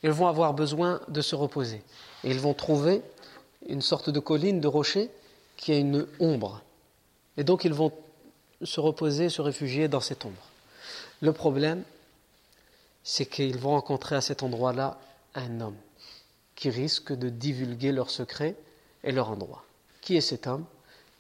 [0.03, 1.83] Ils vont avoir besoin de se reposer.
[2.25, 3.03] Et ils vont trouver
[3.69, 5.11] une sorte de colline, de rocher,
[5.57, 6.63] qui a une ombre.
[7.37, 7.93] Et donc ils vont
[8.63, 10.43] se reposer, se réfugier dans cette ombre.
[11.21, 11.83] Le problème,
[13.03, 14.99] c'est qu'ils vont rencontrer à cet endroit-là
[15.35, 15.77] un homme
[16.55, 18.57] qui risque de divulguer leurs secrets
[19.03, 19.65] et leur endroit.
[20.01, 20.65] Qui est cet homme?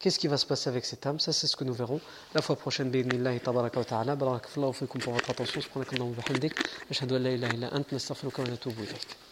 [0.04, 1.98] Qu'est-ce qui va se passer avec cet homme Ça, c'est ce que nous verrons
[2.34, 2.90] la fois prochaine.
[2.90, 4.16] Bi'idnillahi tabaraka wa ta'ala.
[4.16, 5.62] Barakallahu fikum pour votre attention.
[5.62, 6.52] Subhanakallahu wa bihamdik.
[6.90, 7.90] Ashhadu an la ilaha illa ant.
[7.90, 9.23] Nastaghfiruka wa natubu ilayk.